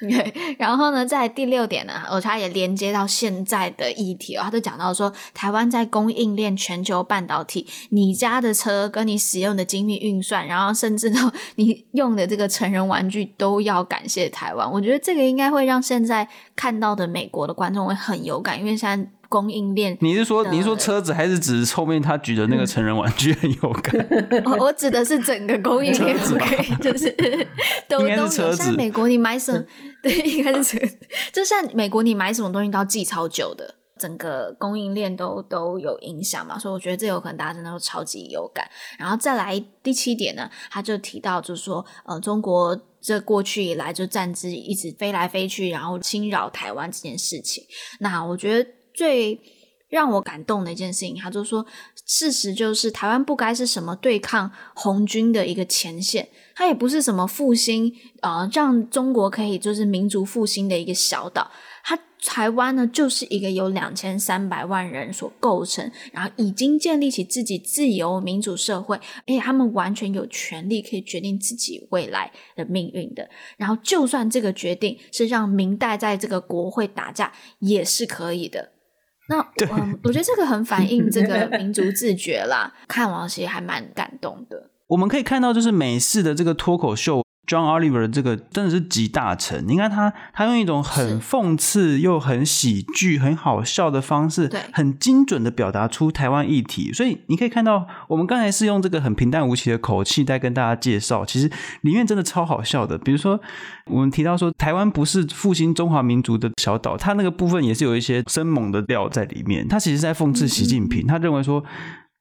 [0.00, 14.68] 对，然后呢，在第六点呢，我他也连接到现在的议题哦，他就讲到说，台湾在供应链全球半导体，你家的车跟你使用的精密运算，然后甚至到你用的这个成人玩具，都要感谢台湾。
[14.68, 19.08] 我觉得这个应该会让现在看到的美国的观众会很有感，因为现在。
[19.28, 23.94] 供应链，你是说你是说车子，还是指后面他举的那个成人玩具很有感？
[24.46, 27.10] 我我指的是整个供应链，OK，就是
[27.88, 28.26] 都都有。
[28.28, 29.62] 像美国你买什么，
[30.02, 30.78] 对，应该是
[31.32, 38.66] 就像美国你买什么东西都要记超久的，整个供应链都都有影响嘛，所以我觉得这有可能大家真的都超级有感。
[38.98, 47.62] 然后再来第七点呢，他就提到就是说，呃，中国这过去以来就战机一直飞来飞去，然后侵扰台湾这件事情，
[48.00, 48.70] 那我觉得。
[48.98, 49.40] 最
[49.88, 51.64] 让我感动的一件事情，他就说，
[52.04, 61.50] 事实就是台湾不该是什么对抗红军的一个前线，它也不是什么复兴啊、呃，让中国可以就是民族复兴的一个小岛。
[61.84, 73.30] 它台湾呢，就是一个由两千三百万人所构成，然后已经建立起自己自由民主社会，而且他们完全有权利可以决定自己未来的命运的。
[73.56, 78.72] 然后，就算这个决定是让民代在这个国会打架，也是可以的。
[79.28, 79.40] 那
[79.72, 82.72] 嗯，我觉得这个很反映这个民族自觉啦。
[82.88, 84.70] 看完其实还蛮感动的。
[84.88, 87.22] 我们可以看到，就是美式的这个脱口秀。
[87.48, 96.92] John Oliver 这个真的是集大成，你看他，他用一种很讽刺又很喜剧、很好笑的方式，对，很精准的表达出台湾议题。
[96.92, 102.98] 所以你可以看到，我们刚才是用这个很平淡无奇的口气在跟大家介绍，其实里面真的超好笑的。
[102.98, 103.40] 比如说，
[103.86, 109.66] 我们提到说台湾不是复兴中华民族的小岛，他那个部分也是有一些生猛的料在里面。
[109.66, 111.64] 他其实是在讽刺习近平，他认为说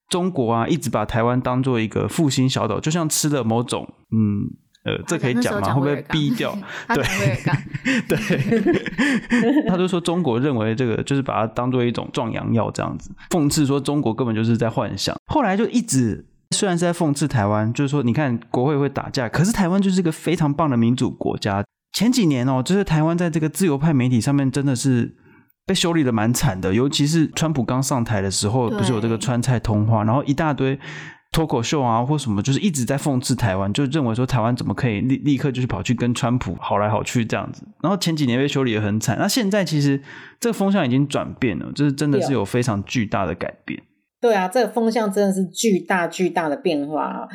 [0.08, 4.56] 中国啊一直把台湾当做一个复兴小岛，就像吃了某种嗯。
[4.88, 5.74] 呃，这可以讲吗？
[5.74, 6.58] 会不会逼掉？
[6.96, 7.04] 对
[8.08, 8.18] 对，
[9.68, 15.14] 他就说中国认为这个就是把它当做一种壮阳药这样子，讽刺说中国根本就是在幻想。
[15.26, 21.62] 后来就一直虽然是在讽刺台湾，就是说你看国会会打架，可是台湾就是一个非常棒的民主国家。
[21.92, 25.14] 前几年哦，就是台湾在这个自由派媒体上面真的是
[25.66, 30.80] 被修理的蛮惨的，尤其是川普刚上台的时候，不是有这个川菜通话，然后一大堆。
[31.32, 37.64] 脱口秀啊，或什么，就是一直在讽刺台湾，就认为说台湾怎么可以立立刻就是跑去跟川普好来好去这样子。
[37.84, 40.02] 然后前几年被修理的很惨，那现在其实
[40.40, 43.80] 这个风向已经转变了，就是真的是有非常巨大的改变。
[44.20, 47.28] 对啊，这个风向真的是巨大巨大的变化，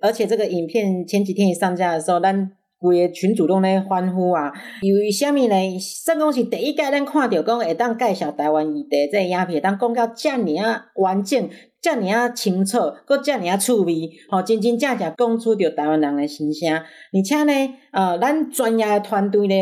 [0.00, 5.54] 而且这个影片前几天一上架的时候，咱规个群主拢咧欢呼啊，因为虾米呢？
[5.78, 11.46] 算讲是第一届咱看到讲会当介绍台湾议题，这个影片当讲到这么啊完整。
[11.80, 19.54] 遮尔啊清楚，搁遮尔啊趣味，吼，真真正正讲出着台湾人诶心声，而且呢，呃，咱专业诶团队呢，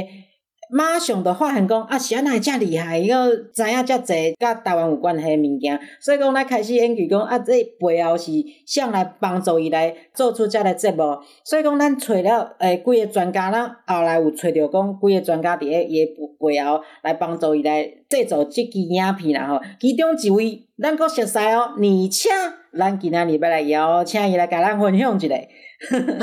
[0.70, 8.32] 马上就发现讲啊，是安怎会遮厉害，伊个知影遮济甲台湾有关系诶物件，所以讲咱开始研究讲啊，这背后是
[8.66, 20.64] 谁来帮助伊来做出遮个节目，所以讲咱找了诶几个专家，咱后来有找着讲几个专家伫咧伊诶背后来帮助伊来制作即支影片啦吼，其中一位。
[20.80, 22.28] 咱阁熟悉哦，而且
[22.78, 25.34] 咱今仔日要来邀请伊来甲咱分享一下。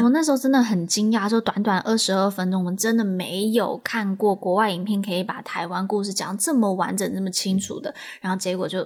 [0.02, 7.94] 我那时候真的很惊讶，就短短二十二分钟，我们真的没有看过国外影片可以把台湾故事讲这么完整、这么清楚的。
[8.22, 8.86] 然后结果就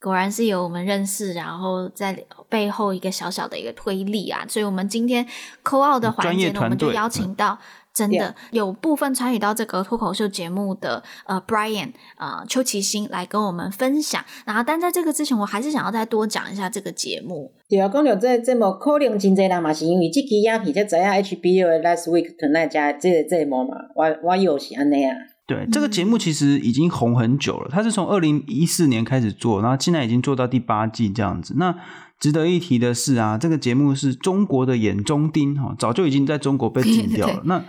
[0.00, 4.44] 果然是有我们认识，然后在背后一个小小的一个推力啊。
[4.48, 5.26] 所以我们今天
[5.64, 7.58] call out 的环节呢，我们就邀请到。
[7.96, 14.22] 真的有部分参与到这个脱口秀节目的呃，Brian 呃，邱其新来跟我们分享。
[14.44, 17.50] 然后，但在这个之前，我还是想要再多讲一下这个节目。
[17.66, 25.16] 对啊，讲到这个节目，可能真侪人嘛是因为这期影片才知影 HBO 的 Last Week Tonight 加这个节目嘛，我我有是安尼啊。
[25.46, 31.54] 对，这个节目其实已经红很久了，它是从二零一四年开始做，然后现在已经做到第八季这样子。
[31.56, 31.74] 那
[32.18, 37.34] 值得一提的是啊，这个节目是中国的眼中钉哈，早就已经在中国被 禁掉了。
[37.34, 37.64] 对对对，那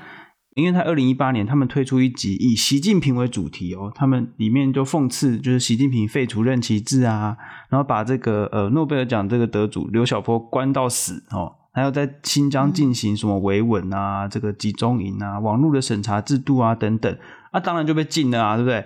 [0.57, 7.37] 因为他二零一八年，他们推出一集以习近平为主题哦，他们里面就讽刺，就是习近平废除任期制啊，
[7.69, 17.15] 然后把这个呃诺贝尔奖这个得主刘晓波关到死哦，还有在新疆进行什么维稳啊，嗯、这个集中营啊，网络的审查制度啊等等，
[17.51, 18.83] 啊当然就被禁了啊，对不对？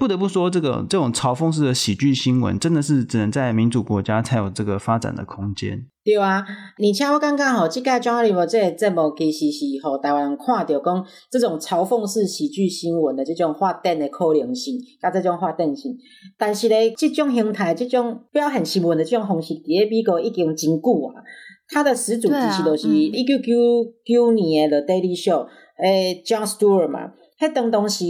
[0.00, 5.88] 不得不说，这个这种嘲讽式的喜剧新闻，真的是只能在民主国家才有这个发展的空间。
[6.04, 6.44] 对啊，
[6.78, 15.96] 而且我感觉吼，这个 John Oliver 这个节目其实是吼台湾人看到讲这种嘲讽式喜剧新闻的这种发展的可能性，甲这种发展性。
[16.36, 21.22] 但是呢，这种形态、这种表现新闻的这种方式，伫美国已经真久啊。
[21.68, 23.52] 它的始祖其实都是一九九
[24.04, 25.46] 九年的 The Daily Show，
[25.78, 27.12] 诶，John Stewart 嘛。
[27.38, 28.04] 迄当当时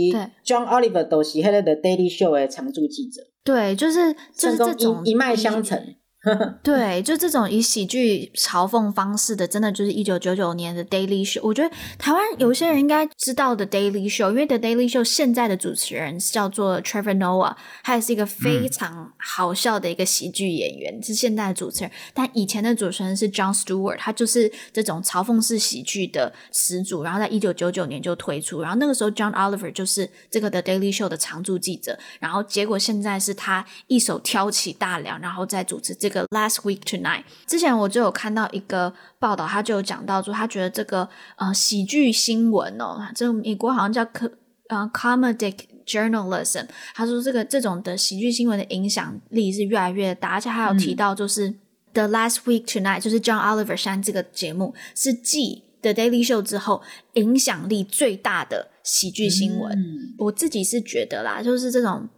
[0.45, 3.23] ，John Oliver 都是迄个 The Daily Show 的常驻记者。
[3.45, 5.79] 对，就是就是这种一脉相承。
[6.63, 11.41] 对，就这种以喜剧嘲讽方式的，真的就是一九九九年的 Daily Show。
[11.43, 21.91] 我觉得台湾有些人应该知道的 Daily Show，因为 The Daily Show 现在的主持人叫做 Trevor Noah，他也是一个非常好笑的一个喜剧演员，嗯、是现在的主持人。
[22.15, 27.03] 但以前的主持人是 John Stewart，他就是这种嘲讽式喜剧的始祖。
[27.03, 31.99] 然后在一九九九年就推出，然后那个时候 John Oliver 就是这个 The Daily Show 的常驻记者。
[32.21, 36.12] 然后结果现在是他一手挑起大梁，然后再主持这个。
[36.13, 44.31] 个 Last Week Tonight，之前我就有看到一个报道，他就有讲到说，他觉得这个呃喜剧新闻哦，这美国好像叫科
[44.69, 51.53] 呃 comedic journalism，他说这个这种的喜剧新闻的影响力是越来越大，而且还有提到就是
[51.95, 56.83] The Last Week Tonight，就是 John Oliver 山这个节目是继 The Daily Show 之后
[57.15, 59.73] 影响力最大的喜剧新闻。
[59.73, 62.09] 嗯、我自己是觉得啦，就是这种。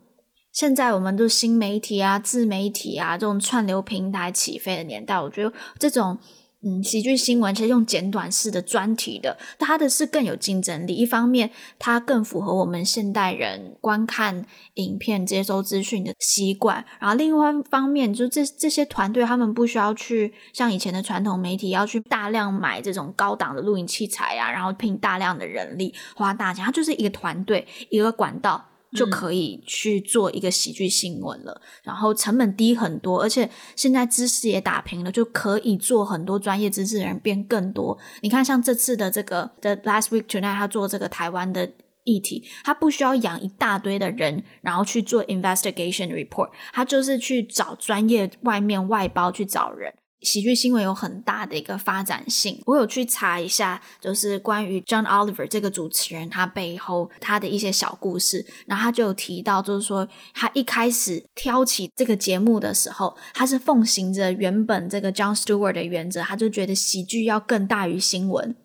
[0.55, 6.17] 现在我们都新媒体啊、自媒体啊这种串流平台起飞的年代，我觉得这种
[6.63, 10.95] 嗯，喜剧新闻其实用简短式的专题的，它的是更有竞争力。
[10.95, 28.71] 一方面，它更符合我们现代人观看影片、接收资讯的习惯；然后另外一方面，就这这些团队他们不需要去像以前的传统媒体要去大量买这种高档的录影器材啊，然后聘大量的人力，花大钱，它就是一个团队一个管道。
[28.95, 37.99] 就可以去做一个喜剧新闻了，嗯，然后成本低很多，而且现在知识也打平了，就可以做很多专业知识的人变更多。
[38.21, 41.73] 你看，像这次的这个 The Last Week Tonight，他做这个台湾的
[42.05, 49.93] 议题，他不需要养一大堆的人，然后去做 investigation report，他就是去找专业外面外包去找人。
[50.25, 68.57] 喜剧新闻有很大的一个发展性，我有去查一下，就是关于 John Oliver 这个主持人他背后他的一些小故事，然后他就有提到，就是说他一开始挑起这个节目的时候，他是奉行着原本这个 John Stewart 的原则，他就觉得喜剧要更大于新闻。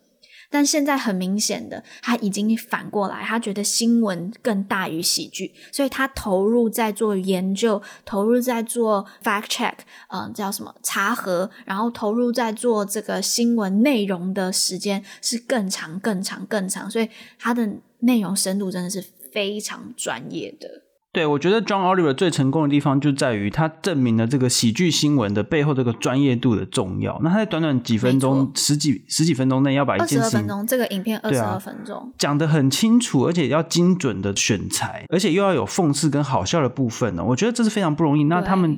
[0.50, 9.76] 但现在很明显的，他已经反过来，他觉得新闻更大于喜剧，所以他投入在做研究，投入在做 fact check，
[10.08, 17.70] 嗯，叫什么查核，然后投入在做这个新闻内容的时间是更长、更长、更长，所以他的
[18.00, 20.84] 内容深度真的是非常专业的。
[21.12, 27.20] 对，我觉得 John Oliver 最成功的地方就在于他证明了这个喜剧新闻的背后这个专业度的重要。
[27.24, 37.24] 那他在短短几分钟、十几十几分钟内要把一件事情，二十二分钟这个影片二十二分钟、啊、讲得很清楚，而且要精准的选材，而且又要有讽刺跟好笑的部分呢。
[37.24, 38.26] 我觉得这是非常不容易。
[38.26, 38.78] 那他们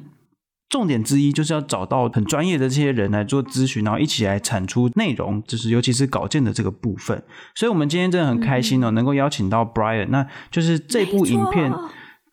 [0.69, 7.21] 重点之一就是要找到很专业的这些人来做咨询，然后一起来产出内容，就是尤其是稿件的这个部分。
[7.55, 11.69] 所以我们今天真的很开心哦，嗯、能够邀请到 Brian，那就是这部影片。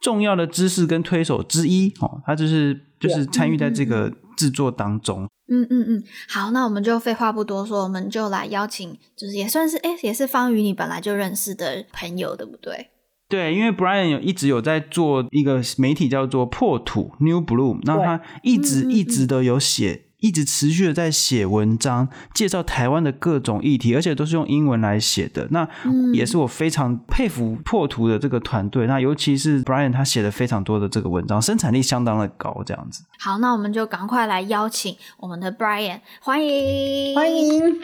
[0.00, 5.28] 重要的知识跟推手之一哦，他就是就是参与在这个制作当中。
[5.50, 12.90] 嗯嗯嗯，好，那我们就废话不多说，我们就来邀请，就是也算是哎，也是方宇你本来就认识的朋友，对不对？
[13.30, 20.07] 对，因为 Brian 有一直有在做一个媒体叫做破土 New Bloom，那他一直一直都有写。
[20.20, 25.46] 一直持续的在写文章，介绍台湾的各种议题，而且都是用英文来写的。
[25.50, 25.68] 那
[26.12, 28.86] 也是我非常佩服破图的这个团队。
[28.86, 33.04] 那尤其是 Brian，他写了非常多的这个文章，生产力相当的高，这样子。
[33.18, 37.80] 好，那我们就赶快来邀请我们的 Brian，欢迎，欢迎。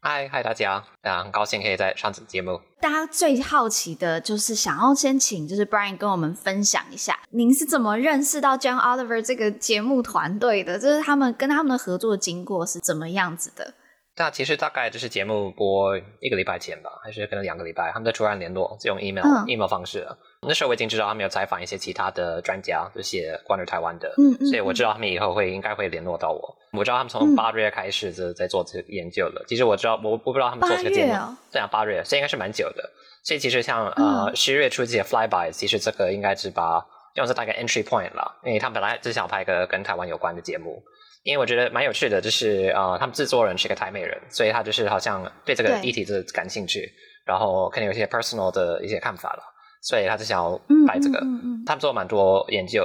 [0.00, 2.60] 嗨嗨，大家，非常高兴可以在上次节目。
[2.80, 10.78] 大家最好奇的就是想要先请，就是 Brian 跟我们分享一下，您是怎么认识到 John Oliver 这个节目团队的？
[10.78, 13.74] 就是他们跟他们的合作经过是怎么样子的？
[14.18, 20.06] 那其实大概就是节目播一个礼拜前吧，还是可能两个礼拜，他们在突然联络，就用 email、嗯、email 方式。
[20.42, 26.56] 那时候我已经知道他们有采访一些其他的专家，就写关于台湾的，嗯嗯，所以我知道他们以后会应该会联络到我。
[26.72, 29.40] 我知道他们从八月开始就在做这个研究了。
[29.42, 31.12] 嗯、其实我知道，我我不知道他们做这个节目，
[31.50, 32.90] 这样八月，所以应该是蛮久的。
[33.22, 40.82] 所以其实像呃十月初这些 flyby，其实这个应该是把用是大概 entry point 了，因为他们本来只想拍个跟台湾有关的节目。
[41.24, 46.90] 因为我觉得蛮有趣的，就是呃，他们制作人是个台美人，所以他就是好像对这个议题是感兴趣，
[47.26, 49.42] 然后可能有一些 personal 的一些看法了。
[49.80, 52.84] 所以他就想要拍这个，嗯嗯嗯、他们做蛮多研究，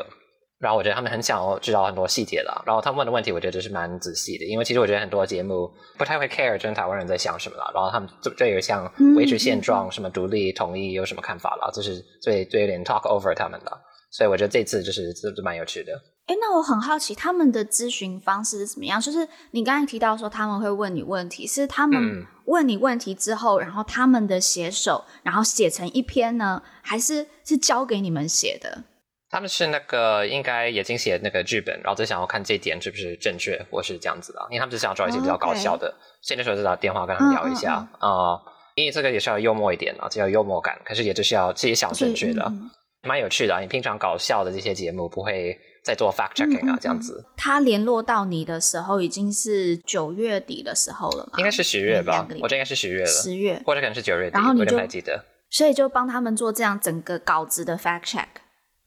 [0.59, 2.63] 然后我觉得他们很想要知道很多细节了。
[2.67, 5.67] 然后他们问的问题，我觉得就是蛮仔细的，因为其实我觉得很多节目
[5.97, 7.71] 不太会 care 真台湾人在想什么了。
[7.73, 13.71] 然后他们就就有像维持现状、什么独立统一有什么看法了，就是最最有点 talk over 他们的。
[14.11, 15.99] 所以我觉得这次就是这是蛮有趣的。
[16.33, 18.99] 哎，那我很好奇他们的咨询方式是怎么样？
[18.99, 28.83] 就是你刚才提到说他们会问你问题，是他们问你问题之后，然后他们的写手然后写成一篇呢，还是是交给你们写的？
[29.29, 34.39] 他们是那个应该已经写那个剧本，然后就想要看这一点是不是正确，或是这样子的。
[34.49, 38.41] 因为他们只想要找一些比较搞笑的，所以那时候就打电话跟他们聊一下啊、嗯嗯呃，
[38.73, 42.51] 因为这个也是要幽默一点啊，就要幽默感，可是也就是要自己想正确的。
[43.05, 43.59] 蛮有趣的啊！
[43.59, 47.25] 你平常搞笑的这些节目不会再做 fact checking 啊，这样子。
[47.35, 51.33] 他联络到你的时候已经是九月底的时候了吗？
[51.37, 53.07] 应该是十月吧，我觉得应该是十月了。
[53.07, 55.25] 十月，或者可能是九月底，然后你就有点不太记得。
[55.49, 58.27] 所以就帮他们做这样整个稿子的 fact check。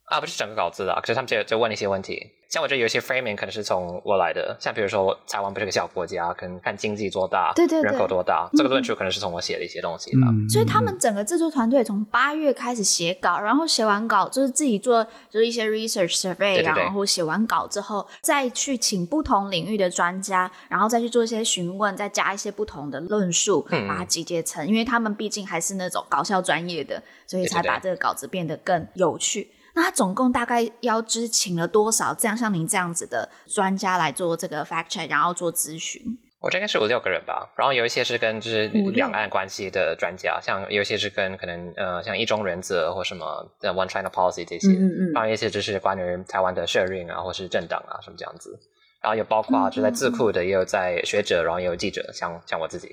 [0.05, 2.18] 啊，不是整个稿子的，可是他们就就问一些问题。
[2.49, 10.28] 像我觉得有些 framing 可能是从我来的，像比如说台湾不是个小国家，可能看经济多大，对对对，人口多大，嗯、这个论述可能是从我写的一些东西吧。
[10.30, 29.51] 嗯、所以他们整个制作团队从八月开始写稿，然后写完稿就是自己做就是一些 research survey，对对对，然后写完稿之后再去请不同领域的专家，然后再去做一些询问，再加一些不同的论述，嗯、把它集结成，因为他们毕竟还是那种搞笑专业的，所以才把这个稿子变得更有趣。
[29.77, 36.03] 那他总共大概要知请了多少这样像您这样子的专家来做这个 fact check，然后做咨询？
[36.41, 48.59] 我这应该是五六个人吧，然后有一些是跟就是两岸关系的专家，像有一些是跟可能呃像一中原则或什么的 One China Policy 这些，嗯嗯，然后有一些就是关于台湾的社运啊，或是政党啊什么这样子，
[49.03, 52.89] 然后有包括就在智库的，也有在学者，然后也有记者，像像我自己。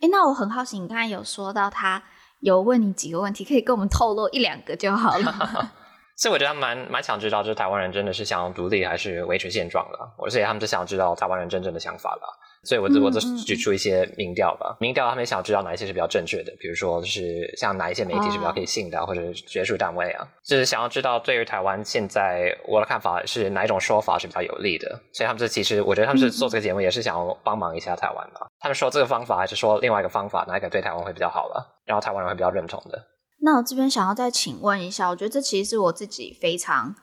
[0.00, 2.02] 哎，那我很好奇，你刚才有说到他
[2.40, 5.72] 有问你几个问题，可以跟我们透露一两个就好了。
[6.16, 9.98] 所以我觉得他蛮蛮想知道，就是台湾人真的是想要独立，还是维持现状的？
[10.24, 12.22] 而且他们是想要知道台湾人真正的想法了。
[12.64, 24.88] 所以我就我就举出一些民调吧，民调他们想知道哪一些是比较正确的，比如说就是像哪一些媒体是比较可以信的，或者学术单位啊，就是想要知道对于台湾现在我的看法是哪一种说法是比较有利的。
[25.12, 28.48] 所以他们这其实我觉得他们是做这个节目也是想要帮忙一下台湾吧。
[28.58, 33.00] 他们说这个方法还是说另外一个方法，哪一个对台湾会比较好了，然后台湾人会比较认同的。
[33.40, 36.94] 那我这边想要再请问一下，我觉得这其实是我自己非常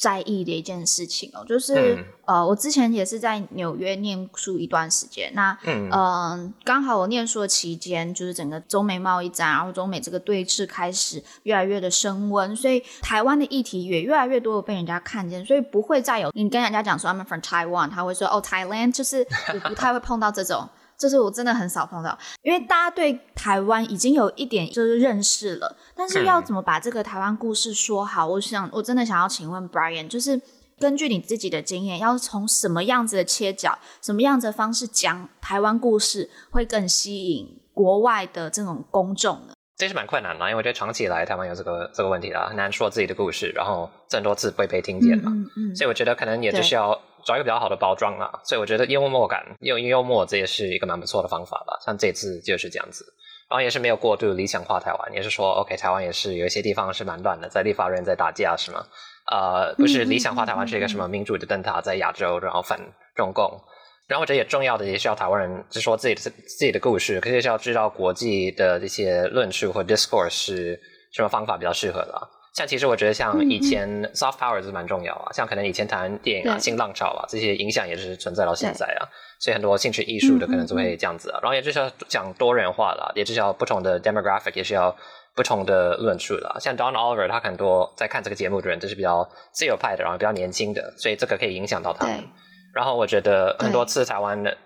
[0.00, 20.68] 在意的一件事情哦，就是、嗯、呃，我之前也是在纽约念书一段时间，那嗯、呃，刚好我念书的期间，就是整个中美贸易战，然后中美这个对峙开始越来越的升温，所以台湾的议题也越来越多的被人家看见，所以不会再有你跟人家讲说 I'm from Taiwan，他会说哦 Thailand，就是我不太会碰到这种。
[20.98, 28.26] 就是我真的很少碰到，因为大家对台湾已经有一点就是认识了，但是要怎么把这个台湾故事说好？
[28.26, 30.40] 我想我真的想要请问 Brian，就是
[30.78, 39.52] 根据你自己的经验，要从什么样子的切角、什么样子的方式讲台湾故事，会更吸引国外的这种公众呢？
[39.76, 46.98] 这是蛮困难的，因为我觉得长期以来台湾有这个这个问题啦，很难说自己的故事，然后很多次不会被听见嘛，嗯嗯嗯，所以我觉得可能也就是要。
[47.26, 51.76] 找一个比较好的包装啦，所以我觉得幽默感用幽默，这也是一个蛮不错的方法吧。
[51.84, 53.04] 像这次就是这样子，
[53.50, 58.86] 然后也是没有过度理想化台湾，也是说，OK，台湾也是有一些地方是蛮乱的，在立法院在打架是吗？
[59.28, 62.78] 呃，不是理想化台湾是一个什么民主的灯塔在亚洲，然后反
[63.16, 63.60] 中共。
[64.06, 72.28] 然后我觉得也重要的也是要台湾人就说自己的自己的故事，可是也是要知道国际的这些论述或 discourse 是什么方法比较适合的。
[72.56, 79.04] 像其实我觉得像以前 soft power 是蛮重要啊，像可能以前谈电影啊、新浪潮啊这些影响也是存在到现在啊，
[79.38, 84.96] 所以很多兴趣艺术的可能就会这样子啊，然后也就是要讲多元化了，也就是要不同的 demographic，也是要
[85.34, 86.56] 不同的论述了。
[86.58, 92.24] 像 Don Oliver 他很多在看这个节目的人都是比较自由派的，然后比较年轻的，所以这个可以影响到他们。
[92.72, 94.56] 然后我觉得很多次台湾的啊、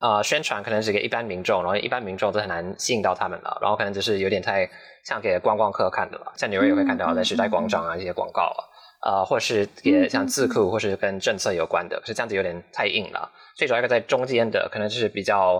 [0.00, 4.68] 呃、宣传可能是给一般民众，然后一般民众都很难吸引到他们了，然后可能只是有点太。
[5.02, 8.60] 像给观光客看的吧，像纽约也会看到在时代广场啊这些广告啊，
[9.00, 13.32] 呃，或是也像智库或是跟政策有关的，可是这样子有点太硬了。
[13.56, 15.58] 最主要一个在中间的，可能就是比较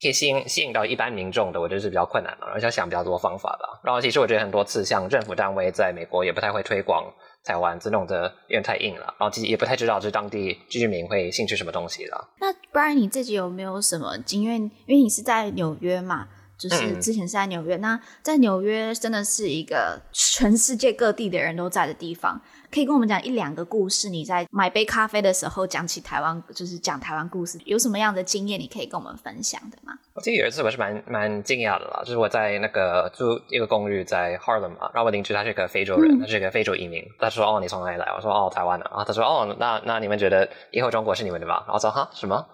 [0.00, 3.80] 可以吸引吸引到一般民众的，我觉得是比较困难的，而且要想比较多方法吧。
[3.82, 7.12] 然后其实我觉得很多次，像政府单位在美国也不太会推广
[7.42, 9.14] 才玩，这弄得有点太硬了。
[9.18, 12.28] 然后其实也不太知道这当地居民会兴趣什么东西了。
[12.40, 14.60] 那不然你自己有没有什么经验？
[14.86, 16.28] 因为你是在纽约嘛。
[16.60, 22.38] 就是之前是在纽约，嗯、那在纽约真的是一个全世界各地的人都在的地方。
[22.72, 24.08] 可以跟我们讲一两个故事？
[24.08, 28.60] 你在买杯咖啡的时候讲起台湾，就是讲台湾故事，有什么样的经验？
[28.60, 29.92] 你可以跟我们分享的吗？
[30.14, 37.04] 我记得有一次我是蛮蛮惊讶的啦，就是我在那个住一个公寓在 Harlem 嘛，然后我邻居他是一个非洲人，嗯、他是一个非洲移民。
[37.18, 42.46] 他说：“哦，你从哪里来？”我说：“哦，台湾的。”然后他说：“哦，那那你们觉得以后中国是你们的吗？”然后我说：“哈，什么？”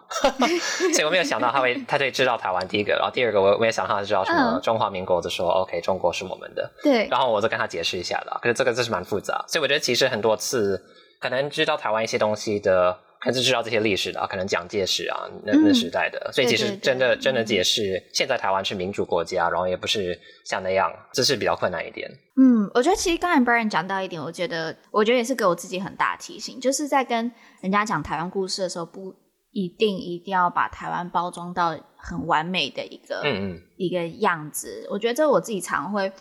[0.94, 7.08] 所以我没有想到他会，他会知道台湾第一个，然后第二个我我也想到他知道什么中华民国，就说、嗯、：“OK，中国是我们的。”对。
[7.08, 10.82] 然后我就跟他解释一下了，可是这个这是蛮复杂，所以我觉得其实很多次。
[11.18, 22.06] 可能知道台湾一些东西的，可能是知道这些历史的，可能蒋介石啊那那时代的，嗯、所以其实真的真的解释现在台湾是民主国家，然后也不是像那样，这是比较困难一点。
[22.36, 27.32] 嗯，我觉得其实刚才 Brian 讲到一点，我觉得我觉得也是给我自己很大提醒，就是在跟
[27.62, 29.14] 人家讲台湾故事的时候，不
[29.52, 31.74] 一定一定要把台湾包装到
[32.08, 34.86] 很完美的一个嗯嗯一个样子。
[34.90, 36.12] 我觉得这我自己常会。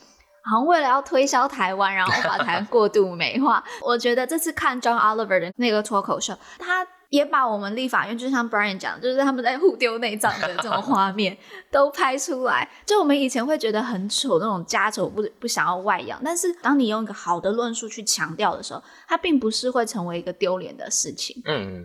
[0.48, 3.64] 好像为了要推销台湾，然后把台湾过度美化。
[3.82, 11.36] 我觉得这次看 John Oliver 的那个脱口秀，他也把我们立法院，就像 Brian 讲，就是他们在互丢内脏的这种画面
[11.72, 12.70] 都拍出来。
[12.86, 21.42] 就我们以前会觉得很丑，那种家丑不不想要外扬，但是当你用一个好的论述去强调的时候，它并不是会成为一个丢脸的事情。
[21.46, 21.84] 嗯。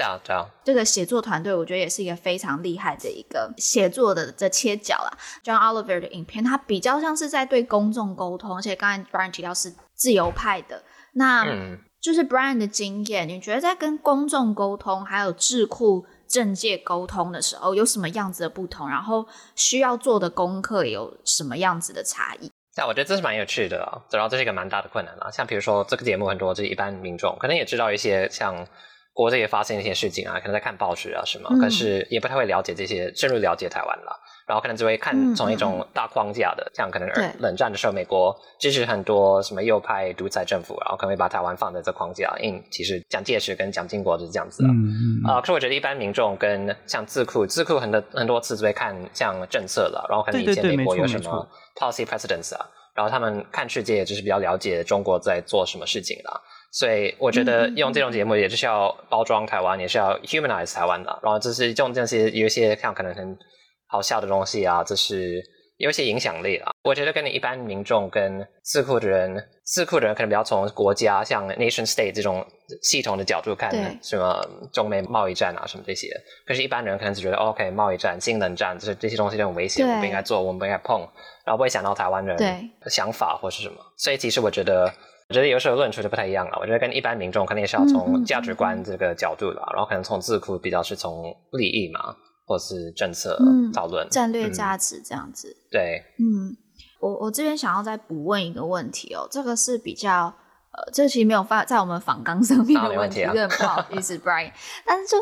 [0.00, 5.12] 这样这样，这个写作团队我觉得也是一个非常厉害的一个写作的这切角啦。
[5.44, 10.82] John Oliver 的影片，它比较像是在对公众沟通，而且刚才 Brian 提到是自由派的，
[11.12, 11.44] 那
[12.00, 13.28] 就是 Brian 的经验。
[13.28, 18.88] 你觉得在跟公众沟通，还有智库政界沟通的时候，有什么样子的不同？
[18.88, 22.50] 然后需要做的功课有什么样子的差异？
[22.74, 25.30] 像我觉得这是蛮有趣的啊，然后这是一个蛮大的困难啊。
[25.30, 28.66] 像比如说这个节目，很多就是一般民众可能也知道一些像。
[29.12, 34.16] 国内也发生一些事情啊，可能在看报纸啊什么，可是也不太会了解这些，深入了解台湾了。
[34.46, 37.08] 然后可能只会看从一种大框架的，像可能
[37.38, 42.36] 冷战的时候，美国支持很多什么右派独裁政府，然后可能会把台湾放在这框架。
[42.40, 44.68] 因为其实蒋介石跟蒋经国就是这样子的。
[45.30, 56.40] 啊，可是我觉得一般民众跟像智库，智库很多很多次只会看像政策了，然后可能以前美国有什么 policy precedents 啊，然后他们看世界就是比较了解中国在做什么事情的。
[56.70, 61.18] 所以我觉得用这种节目也是要包装台湾，也是要 humanize 台湾的。
[61.22, 63.38] 然后就是用这些有一些看可能很。
[63.92, 65.42] 好笑的东西啊，就是
[65.76, 66.70] 有一些影响力啊。
[66.84, 72.46] 我觉得跟你一般民众跟智库的人，智库的人可能比较从国家像 nation state 这种
[72.82, 73.68] 系统的角度看，
[74.00, 74.40] 什么
[74.72, 76.06] 中美贸易战啊什么这些。
[76.46, 81.00] 可是，一般人可能只觉得，OK，贸易战、新冷战，就是这些东西都很危险，我们不应该做，我们不应该碰，
[81.44, 82.36] 然后不会想到台湾人
[82.80, 83.74] 的想法或是什么。
[83.96, 84.88] 所以，其实我觉得，
[85.30, 86.58] 我觉得有时候论述就不太一样了。
[86.60, 92.14] 我觉得跟一般民众肯定是要从价值观这个角度了，然后可能从智库比较是从利益嘛。
[92.46, 93.38] 或是政策
[93.72, 96.50] 讨论、嗯、战略价值这样子，嗯、对，嗯，
[96.98, 100.24] 我我这边想要再补问一个问题哦，这个是比较
[100.72, 104.50] 呃，这其实没有发在我们访纲上面的问题，对、啊，不好意思，Brian，
[104.84, 105.16] 但是就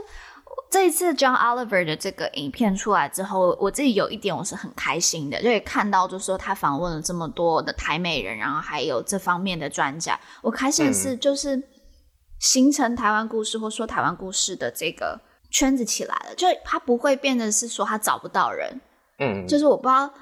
[0.71, 11.63] 这一次 John Oliver 的这个影片出来之后，我自己有一点我是很开心的，就也看到就是说他访问了这么多的台美人，然后还有这方面的专家，我开心的是就是
[12.39, 15.21] 形成台湾故事或说台湾故事的这个。
[15.51, 18.81] 圈子起来了，就他不会变得是说他找不到人，
[19.19, 20.13] 嗯，就是我不知道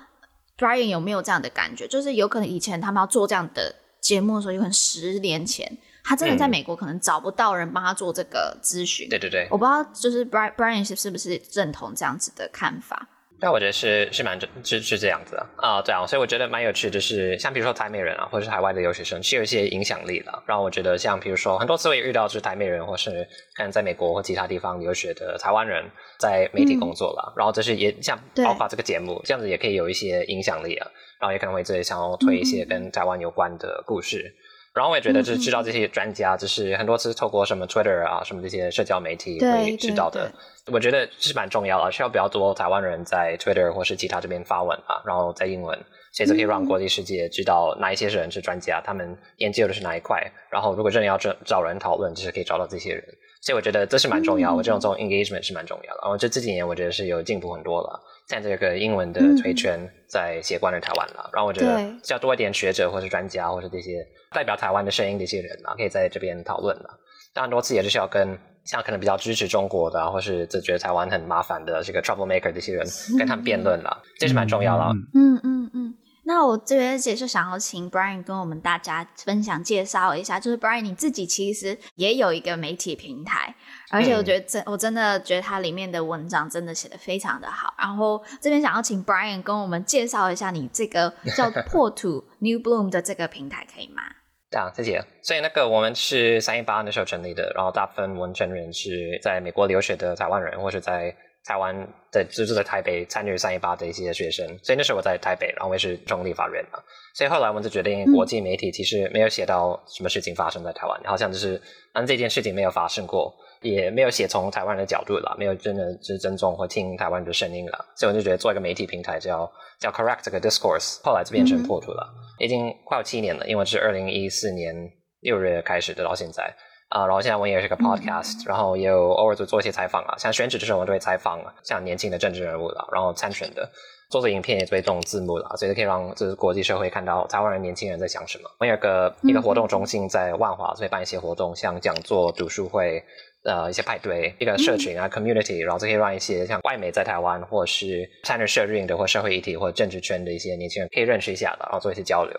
[0.56, 5.66] Brian 有没有这样的感觉，就是有可能以前他们要做这样的节目的时候，有可能十年前
[6.06, 13.08] 他真的在美国可能找不到人帮他做这个咨询，对对对，我不知道就是 Brian Brian 是是不是认同这样子的看法。
[13.38, 20.42] 但我觉得是是蛮是是这样子的啊，对啊，所以我觉得蛮有趣的是，像比如说台美人啊，或者是海外的留学生，是有一些影响力的。
[20.46, 25.84] 然后我觉得像比如说很多次我也遇到就是台美人，或是可能在美国或其他地方留学的台湾人
[26.18, 27.34] 在媒体工作了。
[27.34, 30.88] 嗯、然后这是也像包括这个节目这样子，也可以有一些影响力啊。
[31.20, 34.34] 然后也可能会自己想要推一些跟台湾有关的故事。
[34.34, 34.45] 嗯
[34.76, 40.30] 然后我也觉得，就是知道这些专家，就是很多次透过什么 Twitter 啊，什么这些社交媒体会知道的。
[40.70, 45.78] 我觉得是蛮重要的，需要比较多台湾人在 Twitter 或是其他这边发文啊，然后在英文，
[46.12, 50.22] 所以就可以让国际世界知道哪一些人是专家，他们研究的是哪一块。
[50.50, 53.02] 然后如果真的要找找人讨论，就是可以找到这些人。
[53.40, 56.00] 所以我觉得这是蛮重要，我这种这种 engagement 是蛮重要的。
[56.02, 58.02] 然后这这几年我觉得是有进步很多了。
[58.26, 66.98] 在这个英文的推圈在写关于台湾了，然后我觉得需要多一点学者或是专家或是这些代表台湾的声音的一些人啊，可以在这边讨论了。
[67.32, 72.84] 当然多次也是需要跟像可能比较支持中国的，或是就觉得台湾很麻烦的这个 troublemaker 这些人
[73.16, 74.84] 跟他们辩论了，这是蛮重要的。
[75.14, 75.94] 嗯嗯嗯。
[76.26, 83.54] 那我这边也是想要请 Brian 跟我们大家分享介绍一下，就是 Brian 你自己其实也有一个媒体平台。
[83.90, 87.72] 而且我觉得真，我真的觉得它里面的文章真的写的非常的好。
[87.78, 94.02] 然后这边想要请 Brian 跟我们介绍一下你这个叫 破土 New Bloom 的这个平台，可以吗？
[94.50, 95.04] 这样，谢谢。
[95.22, 101.14] 所以那个我们是三一八那时候成立的，然后大部分文成人是在美国留学的台湾人，或者在
[101.46, 101.74] 台湾
[102.10, 104.46] 的，就是在台北参与三一八的一些学生。
[104.62, 106.78] 所以那时候我在台北，然后我也是中立法院嘛。
[107.14, 111.60] 所以后来我们就决定，国际媒体其实没有写到什么事情发生在台湾，好像就是
[111.94, 113.34] 嗯这件事情没有发生过。
[113.62, 122.06] 也没有写从台湾人的角度了，没有真的是尊重或听台湾的声音了，所以我就觉得做一个媒体平台叫叫 Correct 这个 Discourse，后来就变成破土了，
[122.38, 124.76] 已经快有七年了，因为是二零一四年
[125.20, 126.54] 六月开始的到现在
[126.88, 133.68] 啊、呃，然后现在我也是个 Podcast，、嗯、然后也有偶尔就做一些采访啊，像选举的时候我都会采访像年轻的政治人物了，然后参选的。
[134.08, 138.48] 做的影片也会动字幕了，所以可以让就是国际社会看到台湾人年轻人在想什么。
[138.60, 143.02] 我有个一个活动中心在万华，所以办一些活动，像讲座、读书会，
[143.42, 152.32] 呃，一些派对，一个社群啊、嗯、community，然后就可以让一些像外媒在台湾或是参与社运的或社会议题或政治圈的一些年轻人可以认识一下的，然后做一些交流。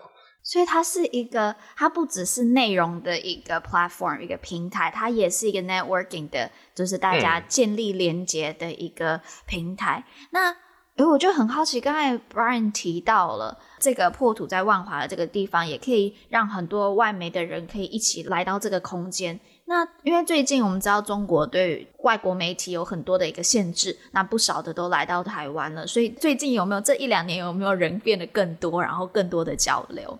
[0.47, 10.05] 所以它是一个，它不只是内容的一个 platform，一个平台，它也是一个 networking 的，就是大家建立连接的一个平台。
[10.07, 10.51] 嗯、那
[10.95, 19.37] 哎，我就很好奇，刚才 Brian 提到了这个破土在万华的这个地方，也可以让很多外媒的人可以一起来到这个空间。
[19.65, 25.85] 那因为最近我们知道中国对外国媒体有很多的一个限制，那不少的都来到台湾了。
[25.85, 30.17] 所以最近有没有这一两年有没有人变得更多，然后更多的交流？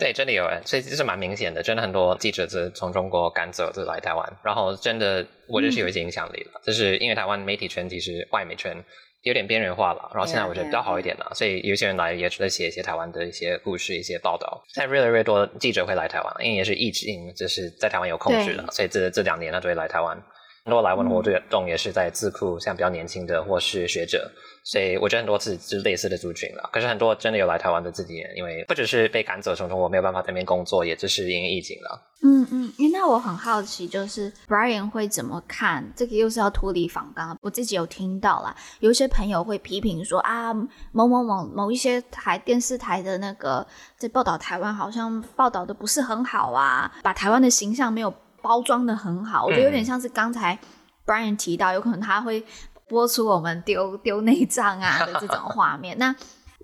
[0.00, 8.82] 对，真的有人，所以这是蛮明显的，真的很多记者是从中国赶走，就来台湾，然后真的我觉得是有一些影响力了，嗯、就是因为台湾媒体圈其实外媒圈。
[9.22, 14.64] 有点边缘化了，然后现在我觉得比较好一点了.所以有些人来也是在写一些台湾的一些故事、一些报道。
[14.68, 20.16] 现在越来越多记者会来台湾，因为也是疫情，就是在台湾有控制了，所以这这两年他就会来台湾。
[20.64, 24.30] 很多来文活动也是在智库，像比较年轻的或是学者。
[24.62, 31.98] 所以我觉得很多次是类似的族群了，可是很多真的有来台湾的自己人，因为不只是被赶走从中，我没有办法在那边工作，也就是因为疫情了。
[32.22, 36.14] 嗯嗯，那我很好奇，就是 Brian 会怎么看这个？
[36.14, 40.52] 又是要脱离访纲，我自己有听到啦，有一些朋友会批评说啊，
[40.92, 50.58] 某某某某一些台电视台的那个在报道台湾，好像报道的不是很好啊，把台湾的形象没有包装的很好，我觉得有点像是刚才
[51.06, 52.44] Brian 提到，有可能他会。
[52.90, 56.12] 播出我们丢丢内脏啊的这种画面，那。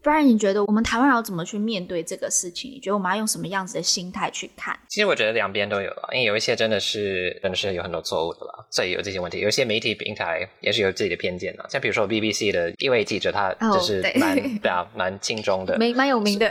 [0.03, 2.71] 不然你觉得我们台湾人要怎么去面对这个事情？
[2.71, 4.79] 你觉得我们要用什么样子的心态去看？
[4.89, 9.41] 其实我觉得两边都有了，因为有一些真的是真的是有很多错误的了，所以有这些问题。
[9.41, 16.49] 有一些媒体平台也是有自己的偏见的，像比如说 BBC 的一位记者，他就是蛮、 oh, 对啊蛮轻中的，蛮蛮有名的。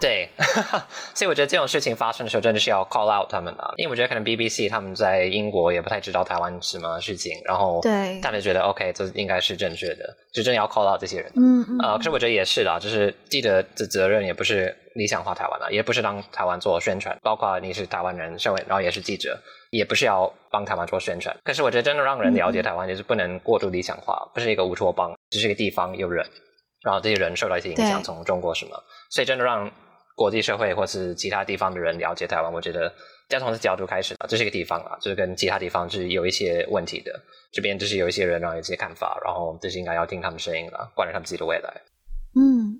[0.00, 0.28] 对，
[1.14, 11.30] 所以我觉得这种事情发生的时候，真的是要 call out 他们的，因为我觉得可能 BBC 他们在英国也不太知道台湾什么事情，然后对他们觉得 OK 这应该是正确的，就真的要 call out 这些人。
[11.36, 11.78] 嗯嗯。
[11.80, 12.75] 啊、呃，可是我觉得也是啦。
[12.78, 19.38] 就是记者的责任也不是理想化台湾了，也不是让台湾做宣传，包括你是台湾人，身为然后也是记者，
[19.70, 21.36] 也不是要帮台湾做宣传。
[21.44, 26.26] 可是我觉得真的让人了解台湾，就是不能过度理想化，不是一个乌托邦，只是一个地方有人，
[26.82, 29.70] 然后这些人受到一些影响，从中国什么，所以真的让
[30.14, 32.92] 国际社会或是其他地方的人了解台湾，我觉得
[33.28, 37.12] 要从这角度开始了，这是一个地方啊，就是跟其他地方是有一些问题的，
[37.52, 41.82] 这边就是有一些人然后有一些看法，然后这是应该要听他们声音了，关于他们自己的未来。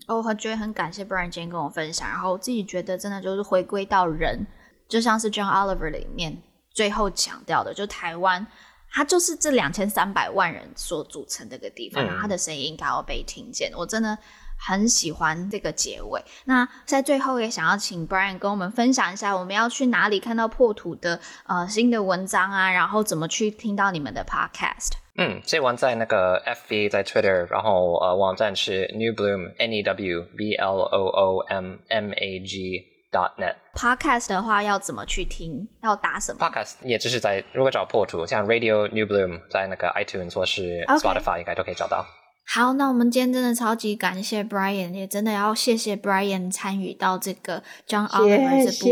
[0.09, 4.47] 嗯，我觉得很感谢 Brian 今天跟我分享，然后我自己觉得真的就是回归到人，
[4.89, 8.47] 就像是 John Oliver 里面最后强调的，就台湾
[8.91, 13.71] 它就是这两千三百万人所组成的一个地方，嗯、然后他的声音应该要被听见。
[13.77, 14.17] 我真的
[14.59, 16.25] 很喜欢这个结尾。
[16.45, 24.93] 那在最后也想要请 Brian 跟我们分享一下，我们要去哪里看到破土的呃新的文章啊，然后怎么去听到你们的 Podcast。
[25.19, 32.41] 嗯，这玩在那个 FB 在 Twitter，然后呃网站是 New Bloom N E W B L O O M M A
[32.41, 33.55] G dot net。
[33.75, 35.67] Podcast 的话要怎么去听？
[35.83, 42.05] 要打什么？Podcast 也就是在如果找破图，像 Radio New Bloom 在那个 iTunes 或是 Spotify 应该都可以找到。
[42.49, 48.87] 好，那我们今天真的超级感谢 Brian，也真的要谢谢 Brian 参与到这个 John Oliver 这部，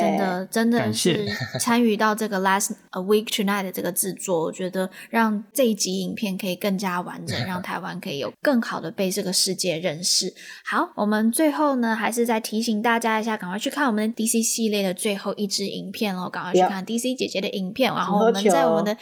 [0.00, 1.26] 真的真的是
[1.60, 10.32] 参与到这个 Last a Week Tonight 的这个制作，我觉得让这一集影片可以更加完整，让台湾可以有更好的被这个世界认识。
[10.64, 18.96] 好，我们最后呢，还是再提醒大家一下，赶快去看我们的 DC 系列的最后一支影片哦，赶快去看 DC 姐姐的影片，然后我们在我们的。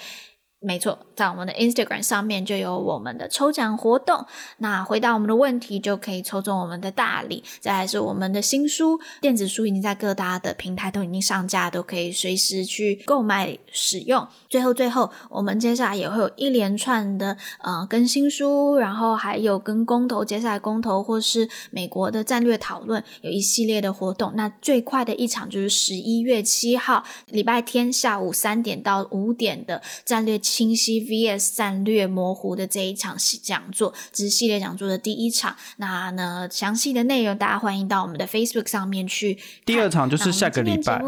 [0.64, 4.24] 没错，在我们的 Instagram 上面就有我们的抽奖活动。
[4.56, 7.44] 那回答我们的问题就可以抽中我们的大礼。
[7.60, 14.26] 再来是我们的新书，电子书已经在各大的平台都已经上架，都可以随时去购买使用。
[14.48, 24.32] 最后，最后，我们接下来也会有一连串的呃更新书，然后还有跟公投，接下来公投或是美国的战略讨论，有一系列的活动。
[24.34, 30.40] 那最快的一场就是十一月七号礼拜天下午三点到五点的战略。
[30.54, 35.56] 清晰 vs 战略模糊的这一场讲座，这是系列讲座的第一场。
[35.78, 39.36] 那呢，详细的内容大家欢迎到我们的 Facebook 上面去。
[39.66, 41.02] 第二场就是下个礼拜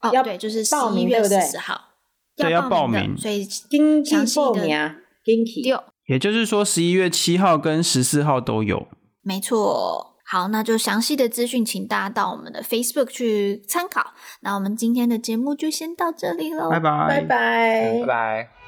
[0.00, 1.80] 哦，对，就是十一月四十号
[2.36, 3.44] 对，要报名，所以
[4.04, 4.94] 详细的
[5.64, 8.86] 六，也就是说十一月七号跟十四号都有。
[9.22, 10.10] 没错。
[10.24, 14.14] 好，那就详细的资讯，请大家到我们的 Facebook 去参考。
[14.40, 18.61] 那我们今天的节目就先到这里喽，拜拜，拜拜，拜拜。